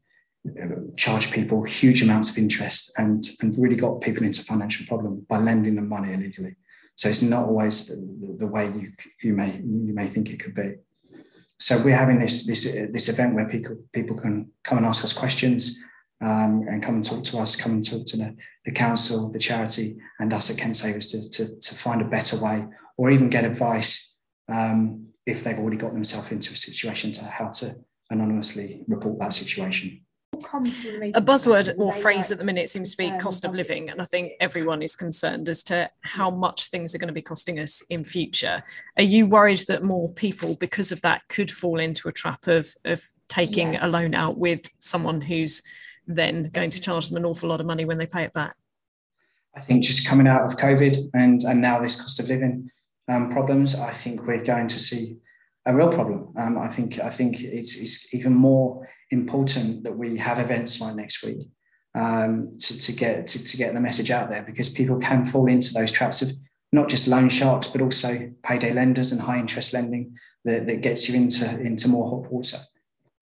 uh, 0.49 0.77
charged 0.97 1.33
people 1.33 1.64
huge 1.64 2.03
amounts 2.03 2.31
of 2.31 2.38
interest 2.38 2.92
and, 2.97 3.25
and 3.42 3.55
really 3.59 3.77
got 3.77 4.01
people 4.01 4.25
into 4.25 4.42
financial 4.42 4.87
problem 4.87 5.27
by 5.29 5.38
lending 5.38 5.75
them 5.75 5.88
money 5.88 6.14
illegally. 6.14 6.55
So 6.95 7.11
it's 7.11 7.23
not 7.23 7.47
always 7.47 7.88
the, 7.88 7.97
the, 7.97 8.37
the 8.38 8.47
way 8.47 8.66
you 8.66 8.92
you 9.23 9.35
may 9.35 9.53
you 9.57 9.92
may 9.92 10.07
think 10.07 10.31
it 10.31 10.40
could 10.40 10.55
be. 10.55 10.77
So 11.59 11.83
we're 11.85 11.95
having 11.95 12.19
this 12.19 12.47
this 12.47 12.73
this 12.90 13.11
event 13.11 13.35
where 13.35 13.47
people 13.47 13.77
people 13.92 14.16
can 14.16 14.51
come 14.64 14.79
and 14.79 14.87
ask 14.87 15.05
us 15.05 15.12
questions 15.12 15.85
um, 16.20 16.64
and 16.68 16.83
come 16.83 16.96
and 16.96 17.05
talk 17.05 17.24
to 17.24 17.38
us, 17.38 17.57
come 17.57 17.72
and 17.72 17.88
talk 17.88 18.07
to 18.07 18.16
the, 18.16 18.37
the 18.64 18.72
council, 18.72 19.31
the 19.31 19.38
charity, 19.38 19.96
and 20.18 20.33
us 20.33 20.50
at 20.50 20.59
Kent 20.59 20.76
Savers 20.76 21.09
to, 21.09 21.31
to, 21.31 21.61
to 21.61 21.74
find 21.74 22.00
a 22.00 22.07
better 22.07 22.38
way, 22.38 22.66
or 22.96 23.11
even 23.11 23.29
get 23.29 23.44
advice 23.44 24.16
um, 24.48 25.09
if 25.26 25.44
they've 25.44 25.59
already 25.59 25.76
got 25.76 25.92
themselves 25.92 26.33
into 26.33 26.52
a 26.52 26.57
situation 26.57 27.12
to 27.12 27.24
how 27.24 27.48
to 27.48 27.74
anonymously 28.11 28.83
report 28.87 29.18
that 29.18 29.35
situation. 29.35 30.00
A 31.14 31.20
buzzword 31.20 31.74
or 31.79 31.92
phrase 31.92 32.31
at 32.31 32.38
the 32.38 32.44
minute 32.44 32.68
seems 32.68 32.90
to 32.90 32.96
be 32.96 33.11
cost 33.18 33.44
of 33.44 33.55
living, 33.55 33.90
and 33.90 34.00
I 34.00 34.05
think 34.05 34.33
everyone 34.40 34.83
is 34.83 34.94
concerned 34.94 35.48
as 35.48 35.62
to 35.64 35.90
how 36.00 36.31
much 36.31 36.68
things 36.68 36.94
are 36.94 36.98
going 36.98 37.09
to 37.09 37.14
be 37.14 37.22
costing 37.22 37.59
us 37.59 37.83
in 37.88 38.05
future. 38.05 38.62
Are 38.96 39.02
you 39.02 39.26
worried 39.26 39.61
that 39.68 39.83
more 39.83 40.12
people, 40.12 40.55
because 40.57 40.92
of 40.92 41.00
that, 41.02 41.22
could 41.29 41.50
fall 41.50 41.81
into 41.81 42.09
a 42.09 42.12
trap 42.12 42.46
of 42.46 42.68
of 42.85 43.02
taking 43.29 43.74
yeah. 43.74 43.87
a 43.87 43.88
loan 43.88 44.14
out 44.14 44.37
with 44.37 44.70
someone 44.79 45.20
who's 45.20 45.62
then 46.07 46.51
going 46.53 46.71
to 46.71 46.81
charge 46.81 47.09
them 47.09 47.16
an 47.16 47.25
awful 47.25 47.49
lot 47.49 47.61
of 47.61 47.66
money 47.66 47.85
when 47.85 47.99
they 47.99 48.07
pay 48.07 48.23
it 48.23 48.33
back? 48.33 48.55
I 49.57 49.61
think 49.61 49.85
just 49.85 50.07
coming 50.07 50.29
out 50.29 50.45
of 50.45 50.59
COVID 50.59 50.97
and 51.14 51.42
and 51.42 51.61
now 51.61 51.81
this 51.81 52.01
cost 52.01 52.21
of 52.21 52.29
living 52.29 52.71
um, 53.09 53.31
problems, 53.31 53.75
I 53.75 53.92
think 53.92 54.27
we're 54.27 54.45
going 54.45 54.69
to 54.69 54.79
see 54.79 55.16
a 55.64 55.75
real 55.75 55.90
problem. 55.90 56.33
Um, 56.37 56.59
I 56.59 56.69
think 56.69 57.01
I 57.01 57.11
think 57.11 57.40
it's, 57.40 57.79
it's, 57.81 58.14
even 58.14 58.35
more 58.35 58.88
important 59.11 59.85
that 59.85 59.97
we 59.97 60.16
have 60.19 60.38
events 60.38 60.81
like 60.81 60.95
next 60.95 61.25
week 61.25 61.42
um, 61.95 62.57
to, 62.59 62.79
to 62.79 62.92
get 62.92 63.27
to, 63.29 63.45
to, 63.45 63.57
get 63.57 63.75
the 63.75 63.81
message 63.81 64.11
out 64.11 64.31
there 64.31 64.42
because 64.42 64.69
people 64.69 64.99
can 64.99 65.25
fall 65.25 65.47
into 65.47 65.73
those 65.73 65.92
traps 65.92 66.23
of 66.23 66.31
not 66.73 66.88
just 66.88 67.09
loan 67.09 67.29
sharks 67.29 67.69
but 67.69 67.81
also 67.81 68.31
payday 68.42 68.73
lenders 68.73 69.12
and 69.12 69.21
high 69.21 69.38
interest 69.38 69.73
lending 69.73 70.16
that, 70.45 70.66
that 70.66 70.83
gets 70.83 71.09
you 71.09 71.16
into 71.16 71.61
into 71.61 71.88
more 71.88 72.09
hot 72.09 72.31
water. 72.33 72.59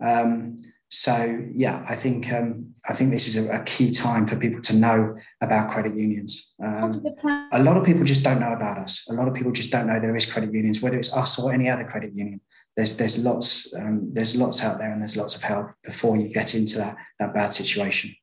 Um, 0.01 0.57
so 0.95 1.45
yeah, 1.53 1.85
I 1.89 1.97
think 1.97 2.33
um, 2.33 2.73
I 2.89 2.93
think 2.93 3.11
this 3.11 3.27
is 3.27 3.35
a, 3.37 3.51
a, 3.51 3.65
key 3.65 3.91
time 3.91 4.29
for 4.29 4.37
people 4.37 4.63
to 4.63 4.77
know 4.77 5.17
about 5.41 5.73
credit 5.73 5.97
unions. 5.97 6.55
Um, 6.65 7.05
a 7.51 7.61
lot 7.61 7.77
of 7.77 7.85
people 7.85 8.05
just 8.05 8.23
don't 8.23 8.39
know 8.39 8.53
about 8.53 8.79
us. 8.79 9.05
A 9.11 9.13
lot 9.13 9.27
of 9.27 9.35
people 9.35 9.51
just 9.51 9.73
don't 9.73 9.89
know 9.89 9.99
there 9.99 10.15
is 10.15 10.25
credit 10.25 10.55
unions, 10.55 10.83
whether 10.83 10.97
it's 10.97 11.13
us 11.13 11.37
or 11.37 11.53
any 11.53 11.69
other 11.69 11.83
credit 11.83 12.15
union. 12.15 12.41
There's 12.77 12.97
there's 12.97 13.25
lots 13.25 13.75
um, 13.75 14.11
there's 14.13 14.37
lots 14.37 14.63
out 14.63 14.79
there, 14.79 14.93
and 14.93 15.01
there's 15.01 15.17
lots 15.17 15.35
of 15.35 15.43
help 15.43 15.73
before 15.83 16.17
you 16.17 16.33
get 16.33 16.55
into 16.55 16.79
that 16.79 16.97
that 17.19 17.35
bad 17.35 17.53
situation. 17.53 18.15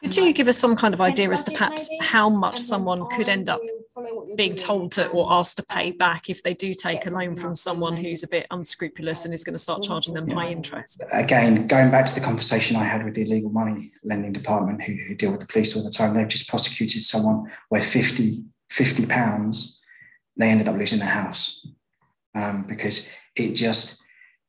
Could 0.00 0.16
you 0.16 0.32
give 0.32 0.46
us 0.46 0.58
some 0.58 0.76
kind 0.76 0.94
of 0.94 1.00
idea 1.00 1.28
as 1.32 1.42
to 1.42 1.50
perhaps 1.50 1.90
how 2.00 2.28
much 2.28 2.60
someone 2.60 3.08
could 3.10 3.28
end 3.28 3.48
up 3.48 3.60
being 4.36 4.54
told 4.54 4.92
to 4.92 5.08
or 5.08 5.32
asked 5.32 5.56
to 5.56 5.62
pay 5.64 5.92
back 5.92 6.30
if 6.30 6.42
they 6.42 6.54
do 6.54 6.74
take 6.74 7.06
a 7.06 7.10
loan 7.10 7.36
from 7.36 7.54
someone 7.54 7.96
who's 7.96 8.22
a 8.22 8.28
bit 8.28 8.46
unscrupulous 8.50 9.24
and 9.24 9.34
is 9.34 9.44
going 9.44 9.54
to 9.54 9.58
start 9.58 9.82
charging 9.82 10.14
them 10.14 10.28
high 10.28 10.50
interest? 10.50 11.02
Again, 11.12 11.66
going 11.66 11.90
back 11.90 12.06
to 12.06 12.14
the 12.14 12.20
conversation 12.20 12.76
I 12.76 12.84
had 12.84 13.04
with 13.04 13.14
the 13.14 13.22
illegal 13.22 13.50
money 13.50 13.92
lending 14.04 14.32
department 14.32 14.82
who, 14.82 14.94
who 14.94 15.14
deal 15.14 15.30
with 15.30 15.40
the 15.40 15.46
police 15.46 15.76
all 15.76 15.84
the 15.84 15.90
time, 15.90 16.14
they've 16.14 16.28
just 16.28 16.48
prosecuted 16.48 17.02
someone 17.02 17.50
where 17.68 17.82
50, 17.82 18.44
50 18.70 19.06
pounds, 19.06 19.82
they 20.36 20.48
ended 20.48 20.68
up 20.68 20.76
losing 20.76 20.98
their 20.98 21.08
house 21.08 21.66
um, 22.34 22.64
because 22.64 23.08
it 23.36 23.52
just, 23.52 24.02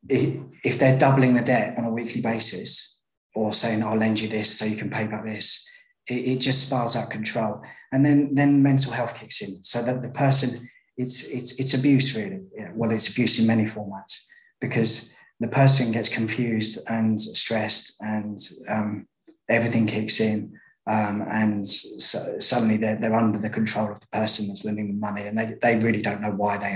it, 0.07 0.39
if 0.63 0.79
they're 0.79 0.99
doubling 0.99 1.33
the 1.33 1.41
debt 1.41 1.77
on 1.77 1.85
a 1.85 1.91
weekly 1.91 2.21
basis, 2.21 2.97
or 3.35 3.53
saying 3.53 3.83
I'll 3.83 3.95
lend 3.95 4.19
you 4.19 4.27
this 4.27 4.57
so 4.57 4.65
you 4.65 4.75
can 4.75 4.89
pay 4.89 5.07
back 5.07 5.25
this. 5.25 5.67
It, 6.09 6.13
it 6.13 6.39
just 6.39 6.67
spirals 6.67 6.95
out 6.95 7.09
control, 7.09 7.61
and 7.91 8.05
then 8.05 8.35
then 8.35 8.63
mental 8.63 8.91
health 8.91 9.19
kicks 9.19 9.41
in. 9.41 9.63
So 9.63 9.81
that 9.83 10.01
the 10.01 10.09
person 10.09 10.69
it's 10.97 11.29
it's 11.29 11.59
it's 11.59 11.73
abuse 11.73 12.15
really. 12.15 12.41
Well, 12.73 12.91
it's 12.91 13.09
abuse 13.09 13.39
in 13.39 13.47
many 13.47 13.65
formats 13.65 14.25
because 14.59 15.15
the 15.39 15.47
person 15.47 15.91
gets 15.91 16.09
confused 16.09 16.79
and 16.89 17.19
stressed, 17.19 17.95
and 18.01 18.39
um, 18.67 19.07
everything 19.49 19.87
kicks 19.87 20.19
in. 20.19 20.59
Um, 20.87 21.23
and 21.29 21.67
so 21.67 22.39
suddenly 22.39 22.77
they're, 22.77 22.95
they're 22.95 23.15
under 23.15 23.37
the 23.37 23.49
control 23.49 23.91
of 23.91 23.99
the 23.99 24.07
person 24.11 24.47
that's 24.47 24.65
lending 24.65 24.87
them 24.87 24.99
money, 24.99 25.27
and 25.27 25.37
they, 25.37 25.55
they 25.61 25.77
really 25.77 26.01
don't 26.01 26.21
know 26.21 26.31
why 26.31 26.57
they 26.57 26.75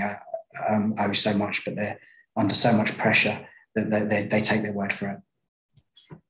um, 0.68 0.94
owe 1.00 1.12
so 1.12 1.36
much, 1.36 1.64
but 1.64 1.74
they're 1.74 1.98
under 2.36 2.54
so 2.54 2.72
much 2.76 2.96
pressure 2.96 3.46
that 3.74 3.90
they, 3.90 4.04
they, 4.04 4.26
they 4.28 4.40
take 4.40 4.62
their 4.62 4.72
word 4.72 4.92
for 4.92 5.08
it. 5.08 5.18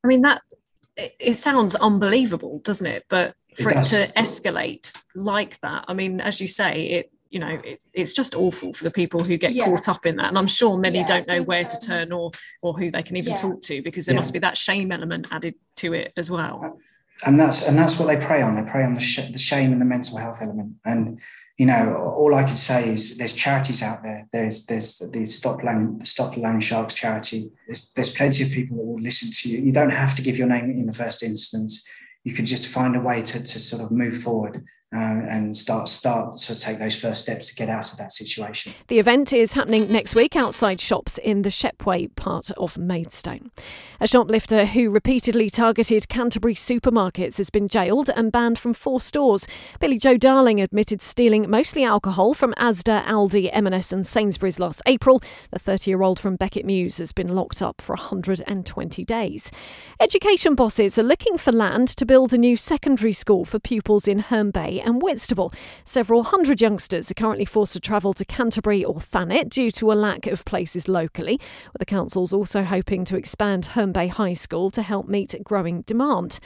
I 0.02 0.06
mean, 0.06 0.22
that 0.22 0.40
it, 0.96 1.14
it 1.18 1.34
sounds 1.34 1.74
unbelievable, 1.74 2.60
doesn't 2.64 2.86
it? 2.86 3.04
But 3.08 3.34
for 3.56 3.70
it, 3.70 3.78
it, 3.78 3.84
to 3.86 4.12
escalate 4.16 4.96
like 5.14 5.58
that, 5.60 5.84
I 5.88 5.94
mean, 5.94 6.20
as 6.20 6.40
you 6.40 6.46
say, 6.46 6.86
it 6.86 7.10
you 7.34 7.40
know 7.40 7.60
it, 7.64 7.80
it's 7.92 8.12
just 8.12 8.36
awful 8.36 8.72
for 8.72 8.84
the 8.84 8.90
people 8.92 9.24
who 9.24 9.36
get 9.36 9.54
yeah. 9.54 9.64
caught 9.64 9.88
up 9.88 10.06
in 10.06 10.14
that 10.16 10.28
and 10.28 10.38
i'm 10.38 10.46
sure 10.46 10.78
many 10.78 10.98
yeah, 10.98 11.04
don't 11.04 11.26
know 11.26 11.42
where 11.42 11.64
to 11.64 11.74
um, 11.74 11.80
turn 11.80 12.12
or 12.12 12.30
or 12.62 12.74
who 12.74 12.92
they 12.92 13.02
can 13.02 13.16
even 13.16 13.32
yeah. 13.32 13.36
talk 13.36 13.60
to 13.60 13.82
because 13.82 14.06
there 14.06 14.14
must 14.14 14.32
be 14.32 14.38
that 14.38 14.56
shame 14.56 14.92
element 14.92 15.26
added 15.32 15.56
to 15.74 15.92
it 15.92 16.12
as 16.16 16.30
well 16.30 16.78
and 17.26 17.38
that's 17.38 17.66
and 17.66 17.76
that's 17.76 17.98
what 17.98 18.06
they 18.06 18.24
prey 18.24 18.40
on 18.40 18.54
they 18.54 18.70
prey 18.70 18.84
on 18.84 18.94
the, 18.94 19.00
sh- 19.00 19.32
the 19.32 19.38
shame 19.38 19.72
and 19.72 19.80
the 19.80 19.84
mental 19.84 20.16
health 20.16 20.38
element 20.40 20.74
and 20.84 21.20
you 21.56 21.66
know, 21.66 22.14
all 22.16 22.34
I 22.34 22.42
could 22.42 22.58
say 22.58 22.88
is 22.88 23.16
there's 23.16 23.32
charities 23.32 23.82
out 23.82 24.02
there. 24.02 24.28
There's 24.32 24.66
there's 24.66 24.98
the 25.12 25.24
Stop 25.24 25.62
Loan 25.62 26.04
Stop 26.04 26.36
Loan 26.36 26.60
Sharks 26.60 26.94
charity. 26.94 27.50
There's 27.66 27.92
there's 27.92 28.12
plenty 28.12 28.42
of 28.42 28.50
people 28.50 28.76
that 28.76 28.84
will 28.84 29.00
listen 29.00 29.30
to 29.32 29.50
you. 29.50 29.64
You 29.64 29.72
don't 29.72 29.90
have 29.90 30.16
to 30.16 30.22
give 30.22 30.36
your 30.36 30.48
name 30.48 30.70
in 30.70 30.86
the 30.86 30.92
first 30.92 31.22
instance. 31.22 31.88
You 32.24 32.34
can 32.34 32.44
just 32.44 32.66
find 32.66 32.96
a 32.96 33.00
way 33.00 33.22
to 33.22 33.38
to 33.38 33.60
sort 33.60 33.82
of 33.82 33.92
move 33.92 34.16
forward 34.20 34.64
um, 34.94 35.26
and 35.28 35.56
start 35.56 35.88
start 35.88 36.36
to 36.36 36.54
take 36.54 36.78
those 36.78 36.98
first 36.98 37.22
steps 37.22 37.46
to 37.48 37.54
get 37.54 37.68
out 37.68 37.90
of 37.92 37.98
that 37.98 38.12
situation. 38.12 38.72
The 38.88 38.98
event 39.00 39.32
is 39.32 39.54
happening 39.54 39.90
next 39.90 40.14
week 40.14 40.36
outside 40.36 40.80
shops 40.80 41.18
in 41.18 41.42
the 41.42 41.48
Shepway 41.48 42.14
part 42.14 42.50
of 42.52 42.78
Maidstone. 42.78 43.50
A 44.00 44.06
shoplifter 44.06 44.66
who 44.66 44.90
repeatedly 44.90 45.50
targeted 45.50 46.08
Canterbury 46.08 46.54
supermarkets 46.54 47.38
has 47.38 47.50
been 47.50 47.66
jailed 47.66 48.08
and 48.14 48.30
banned 48.30 48.58
from 48.58 48.72
four 48.72 49.00
stores. 49.00 49.48
Billy 49.80 49.98
Joe 49.98 50.16
Darling 50.16 50.60
admitted 50.60 51.02
stealing 51.02 51.50
mostly 51.50 51.82
alcohol 51.84 52.32
from 52.34 52.54
Asda, 52.54 53.04
Aldi, 53.04 53.50
M&S 53.52 53.92
and 53.92 54.06
Sainsbury's 54.06 54.60
last 54.60 54.80
April. 54.86 55.20
The 55.50 55.58
30-year-old 55.58 56.20
from 56.20 56.36
Beckett 56.36 56.64
Mews 56.64 56.98
has 56.98 57.12
been 57.12 57.34
locked 57.34 57.62
up 57.62 57.80
for 57.80 57.96
120 57.96 59.04
days. 59.04 59.50
Education 59.98 60.54
bosses 60.54 60.98
are 60.98 61.02
looking 61.02 61.36
for 61.36 61.50
land 61.50 61.88
to 61.88 62.06
build 62.06 62.32
a 62.32 62.38
new 62.38 62.56
secondary 62.56 63.12
school 63.12 63.44
for 63.44 63.58
pupils 63.58 64.06
in 64.06 64.20
Herne 64.20 64.50
Bay 64.50 64.82
and 64.84 65.00
Whitstable. 65.00 65.52
Several 65.84 66.22
hundred 66.24 66.60
youngsters 66.60 67.10
are 67.10 67.14
currently 67.14 67.44
forced 67.44 67.72
to 67.72 67.80
travel 67.80 68.12
to 68.14 68.24
Canterbury 68.24 68.84
or 68.84 69.00
Thanet 69.00 69.48
due 69.48 69.70
to 69.72 69.92
a 69.92 69.94
lack 69.94 70.26
of 70.26 70.44
places 70.44 70.88
locally, 70.88 71.40
with 71.72 71.80
the 71.80 71.86
council's 71.86 72.32
also 72.32 72.62
hoping 72.62 73.04
to 73.06 73.16
expand 73.16 73.66
Herne 73.66 73.92
Bay 73.92 74.08
High 74.08 74.34
School 74.34 74.70
to 74.70 74.82
help 74.82 75.08
meet 75.08 75.34
growing 75.42 75.82
demand. 75.82 76.38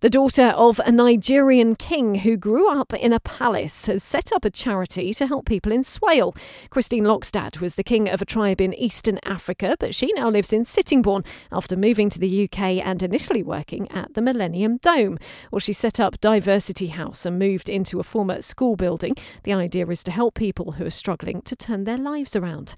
The 0.00 0.10
daughter 0.10 0.48
of 0.48 0.78
a 0.84 0.92
Nigerian 0.92 1.74
king 1.74 2.16
who 2.16 2.36
grew 2.36 2.68
up 2.68 2.92
in 2.92 3.14
a 3.14 3.20
palace 3.20 3.86
has 3.86 4.04
set 4.04 4.30
up 4.30 4.44
a 4.44 4.50
charity 4.50 5.14
to 5.14 5.26
help 5.26 5.46
people 5.46 5.72
in 5.72 5.84
Swale. 5.84 6.34
Christine 6.68 7.04
Lockstad 7.04 7.60
was 7.62 7.76
the 7.76 7.82
king 7.82 8.06
of 8.10 8.20
a 8.20 8.26
tribe 8.26 8.60
in 8.60 8.74
eastern 8.74 9.18
Africa, 9.24 9.74
but 9.80 9.94
she 9.94 10.12
now 10.12 10.28
lives 10.28 10.52
in 10.52 10.66
Sittingbourne 10.66 11.24
after 11.50 11.76
moving 11.76 12.10
to 12.10 12.18
the 12.18 12.44
UK 12.44 12.84
and 12.84 13.02
initially 13.02 13.42
working 13.42 13.90
at 13.90 14.12
the 14.12 14.20
Millennium 14.20 14.76
Dome. 14.78 15.18
Well, 15.50 15.60
she 15.60 15.72
set 15.72 15.98
up 15.98 16.20
Diversity 16.20 16.88
House 16.88 17.24
and 17.24 17.38
moved 17.38 17.70
into 17.70 17.98
a 17.98 18.04
former 18.04 18.42
school 18.42 18.76
building. 18.76 19.14
The 19.44 19.54
idea 19.54 19.86
is 19.86 20.04
to 20.04 20.10
help 20.10 20.34
people 20.34 20.72
who 20.72 20.84
are 20.84 20.90
struggling 20.90 21.40
to 21.42 21.56
turn 21.56 21.84
their 21.84 21.96
lives 21.96 22.36
around. 22.36 22.74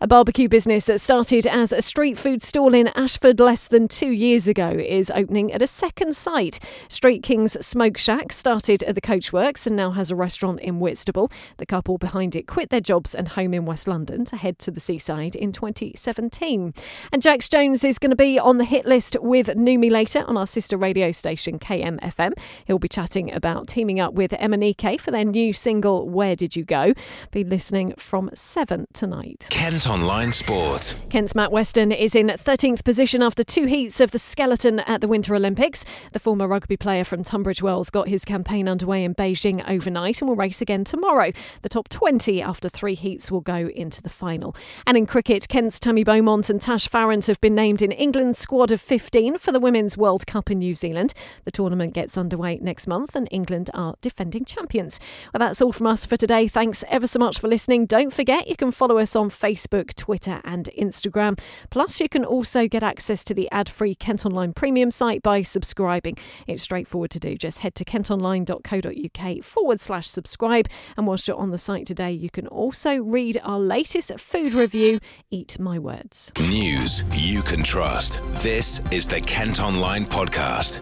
A 0.00 0.06
barbecue 0.06 0.48
business 0.48 0.86
that 0.86 1.00
started 1.00 1.48
as 1.48 1.72
a 1.72 1.82
street 1.82 2.16
food 2.16 2.42
stall 2.42 2.74
in 2.74 2.88
Ashford 2.94 3.40
less 3.40 3.66
than 3.66 3.88
two 3.88 4.12
years 4.12 4.46
ago 4.46 4.68
is 4.68 5.10
opening 5.10 5.52
at 5.52 5.62
a 5.62 5.66
second 5.66 6.14
site. 6.14 6.59
Street 6.88 7.22
Kings 7.22 7.56
Smoke 7.64 7.98
Shack 7.98 8.32
started 8.32 8.82
at 8.84 8.94
the 8.94 9.00
Coachworks 9.00 9.66
and 9.66 9.76
now 9.76 9.90
has 9.92 10.10
a 10.10 10.16
restaurant 10.16 10.60
in 10.60 10.80
Whitstable. 10.80 11.30
The 11.58 11.66
couple 11.66 11.98
behind 11.98 12.36
it 12.36 12.46
quit 12.46 12.70
their 12.70 12.80
jobs 12.80 13.14
and 13.14 13.28
home 13.28 13.54
in 13.54 13.64
West 13.64 13.86
London 13.88 14.24
to 14.26 14.36
head 14.36 14.58
to 14.60 14.70
the 14.70 14.80
seaside 14.80 15.36
in 15.36 15.52
2017. 15.52 16.74
And 17.12 17.22
Jax 17.22 17.48
Jones 17.48 17.84
is 17.84 17.98
going 17.98 18.10
to 18.10 18.16
be 18.16 18.38
on 18.38 18.58
the 18.58 18.64
hit 18.64 18.86
list 18.86 19.16
with 19.20 19.54
Me 19.56 19.90
later 19.90 20.24
on 20.26 20.36
our 20.36 20.46
sister 20.46 20.76
radio 20.76 21.12
station 21.12 21.58
KMFM. 21.58 22.32
He'll 22.66 22.78
be 22.78 22.88
chatting 22.88 23.32
about 23.32 23.68
teaming 23.68 24.00
up 24.00 24.14
with 24.14 24.32
MNEK 24.32 25.00
for 25.00 25.10
their 25.10 25.24
new 25.24 25.52
single 25.52 26.08
Where 26.08 26.36
Did 26.36 26.56
You 26.56 26.64
Go? 26.64 26.94
Be 27.30 27.44
listening 27.44 27.94
from 27.98 28.30
7 28.34 28.86
tonight. 28.92 29.46
Kent 29.50 29.88
Online 29.88 30.32
Sport. 30.32 30.96
Kent's 31.10 31.34
Matt 31.34 31.52
Weston 31.52 31.92
is 31.92 32.14
in 32.14 32.28
13th 32.28 32.84
position 32.84 33.22
after 33.22 33.42
two 33.42 33.66
heats 33.66 34.00
of 34.00 34.10
the 34.10 34.18
skeleton 34.18 34.80
at 34.80 35.00
the 35.00 35.08
Winter 35.08 35.34
Olympics. 35.34 35.84
The 36.12 36.18
former 36.18 36.48
rugby 36.50 36.76
player 36.76 37.04
from 37.04 37.22
Tunbridge 37.22 37.62
Wells 37.62 37.90
got 37.90 38.08
his 38.08 38.24
campaign 38.24 38.68
underway 38.68 39.04
in 39.04 39.14
Beijing 39.14 39.62
overnight 39.70 40.20
and 40.20 40.28
will 40.28 40.36
race 40.36 40.60
again 40.60 40.82
tomorrow. 40.82 41.30
The 41.62 41.68
top 41.68 41.88
20 41.88 42.42
after 42.42 42.68
three 42.68 42.96
heats 42.96 43.30
will 43.30 43.40
go 43.40 43.68
into 43.68 44.02
the 44.02 44.08
final. 44.08 44.56
And 44.84 44.96
in 44.96 45.06
cricket, 45.06 45.46
Kent's 45.48 45.78
Tammy 45.78 46.02
Beaumont 46.02 46.50
and 46.50 46.60
Tash 46.60 46.88
Farrant 46.88 47.28
have 47.28 47.40
been 47.40 47.54
named 47.54 47.82
in 47.82 47.92
England's 47.92 48.40
squad 48.40 48.72
of 48.72 48.80
15 48.80 49.38
for 49.38 49.52
the 49.52 49.60
Women's 49.60 49.96
World 49.96 50.26
Cup 50.26 50.50
in 50.50 50.58
New 50.58 50.74
Zealand. 50.74 51.14
The 51.44 51.52
tournament 51.52 51.94
gets 51.94 52.18
underway 52.18 52.58
next 52.60 52.88
month 52.88 53.14
and 53.14 53.28
England 53.30 53.70
are 53.72 53.94
defending 54.00 54.44
champions. 54.44 54.98
Well, 55.32 55.38
that's 55.38 55.62
all 55.62 55.72
from 55.72 55.86
us 55.86 56.04
for 56.04 56.16
today. 56.16 56.48
Thanks 56.48 56.82
ever 56.88 57.06
so 57.06 57.20
much 57.20 57.38
for 57.38 57.46
listening. 57.46 57.86
Don't 57.86 58.12
forget 58.12 58.48
you 58.48 58.56
can 58.56 58.72
follow 58.72 58.98
us 58.98 59.14
on 59.14 59.30
Facebook, 59.30 59.94
Twitter, 59.94 60.40
and 60.42 60.68
Instagram. 60.76 61.38
Plus, 61.70 62.00
you 62.00 62.08
can 62.08 62.24
also 62.24 62.66
get 62.66 62.82
access 62.82 63.22
to 63.22 63.34
the 63.34 63.48
ad 63.52 63.68
free 63.68 63.94
Kent 63.94 64.26
Online 64.26 64.52
Premium 64.52 64.90
site 64.90 65.22
by 65.22 65.42
subscribing. 65.42 66.16
It's 66.46 66.62
straightforward 66.62 67.10
to 67.12 67.20
do. 67.20 67.36
Just 67.36 67.60
head 67.60 67.74
to 67.76 67.84
kentonline.co.uk 67.84 69.44
forward 69.44 69.80
slash 69.80 70.08
subscribe. 70.08 70.68
And 70.96 71.06
whilst 71.06 71.28
you're 71.28 71.36
on 71.36 71.50
the 71.50 71.58
site 71.58 71.86
today, 71.86 72.12
you 72.12 72.30
can 72.30 72.46
also 72.46 72.96
read 73.02 73.40
our 73.42 73.58
latest 73.58 74.18
food 74.18 74.54
review, 74.54 74.98
Eat 75.30 75.58
My 75.58 75.78
Words. 75.78 76.32
News 76.38 77.04
you 77.12 77.42
can 77.42 77.62
trust. 77.62 78.20
This 78.42 78.80
is 78.90 79.08
the 79.08 79.20
Kent 79.20 79.60
Online 79.60 80.04
Podcast. 80.04 80.80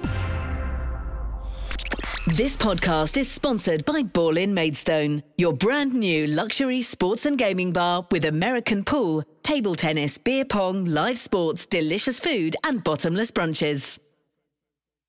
This 2.37 2.59
podcast 2.59 3.17
is 3.17 3.31
sponsored 3.31 3.87
by 3.87 4.03
Ball 4.03 4.37
in 4.37 4.53
Maidstone, 4.53 5.23
your 5.39 5.55
brand 5.55 5.95
new 5.95 6.27
luxury 6.27 6.83
sports 6.83 7.25
and 7.25 7.39
gaming 7.39 7.73
bar 7.73 8.07
with 8.11 8.27
American 8.27 8.85
pool, 8.85 9.25
table 9.43 9.75
tennis, 9.75 10.19
beer 10.19 10.45
pong, 10.45 10.85
live 10.85 11.17
sports, 11.17 11.65
delicious 11.65 12.21
food, 12.21 12.55
and 12.65 12.85
bottomless 12.85 13.31
brunches. 13.31 13.99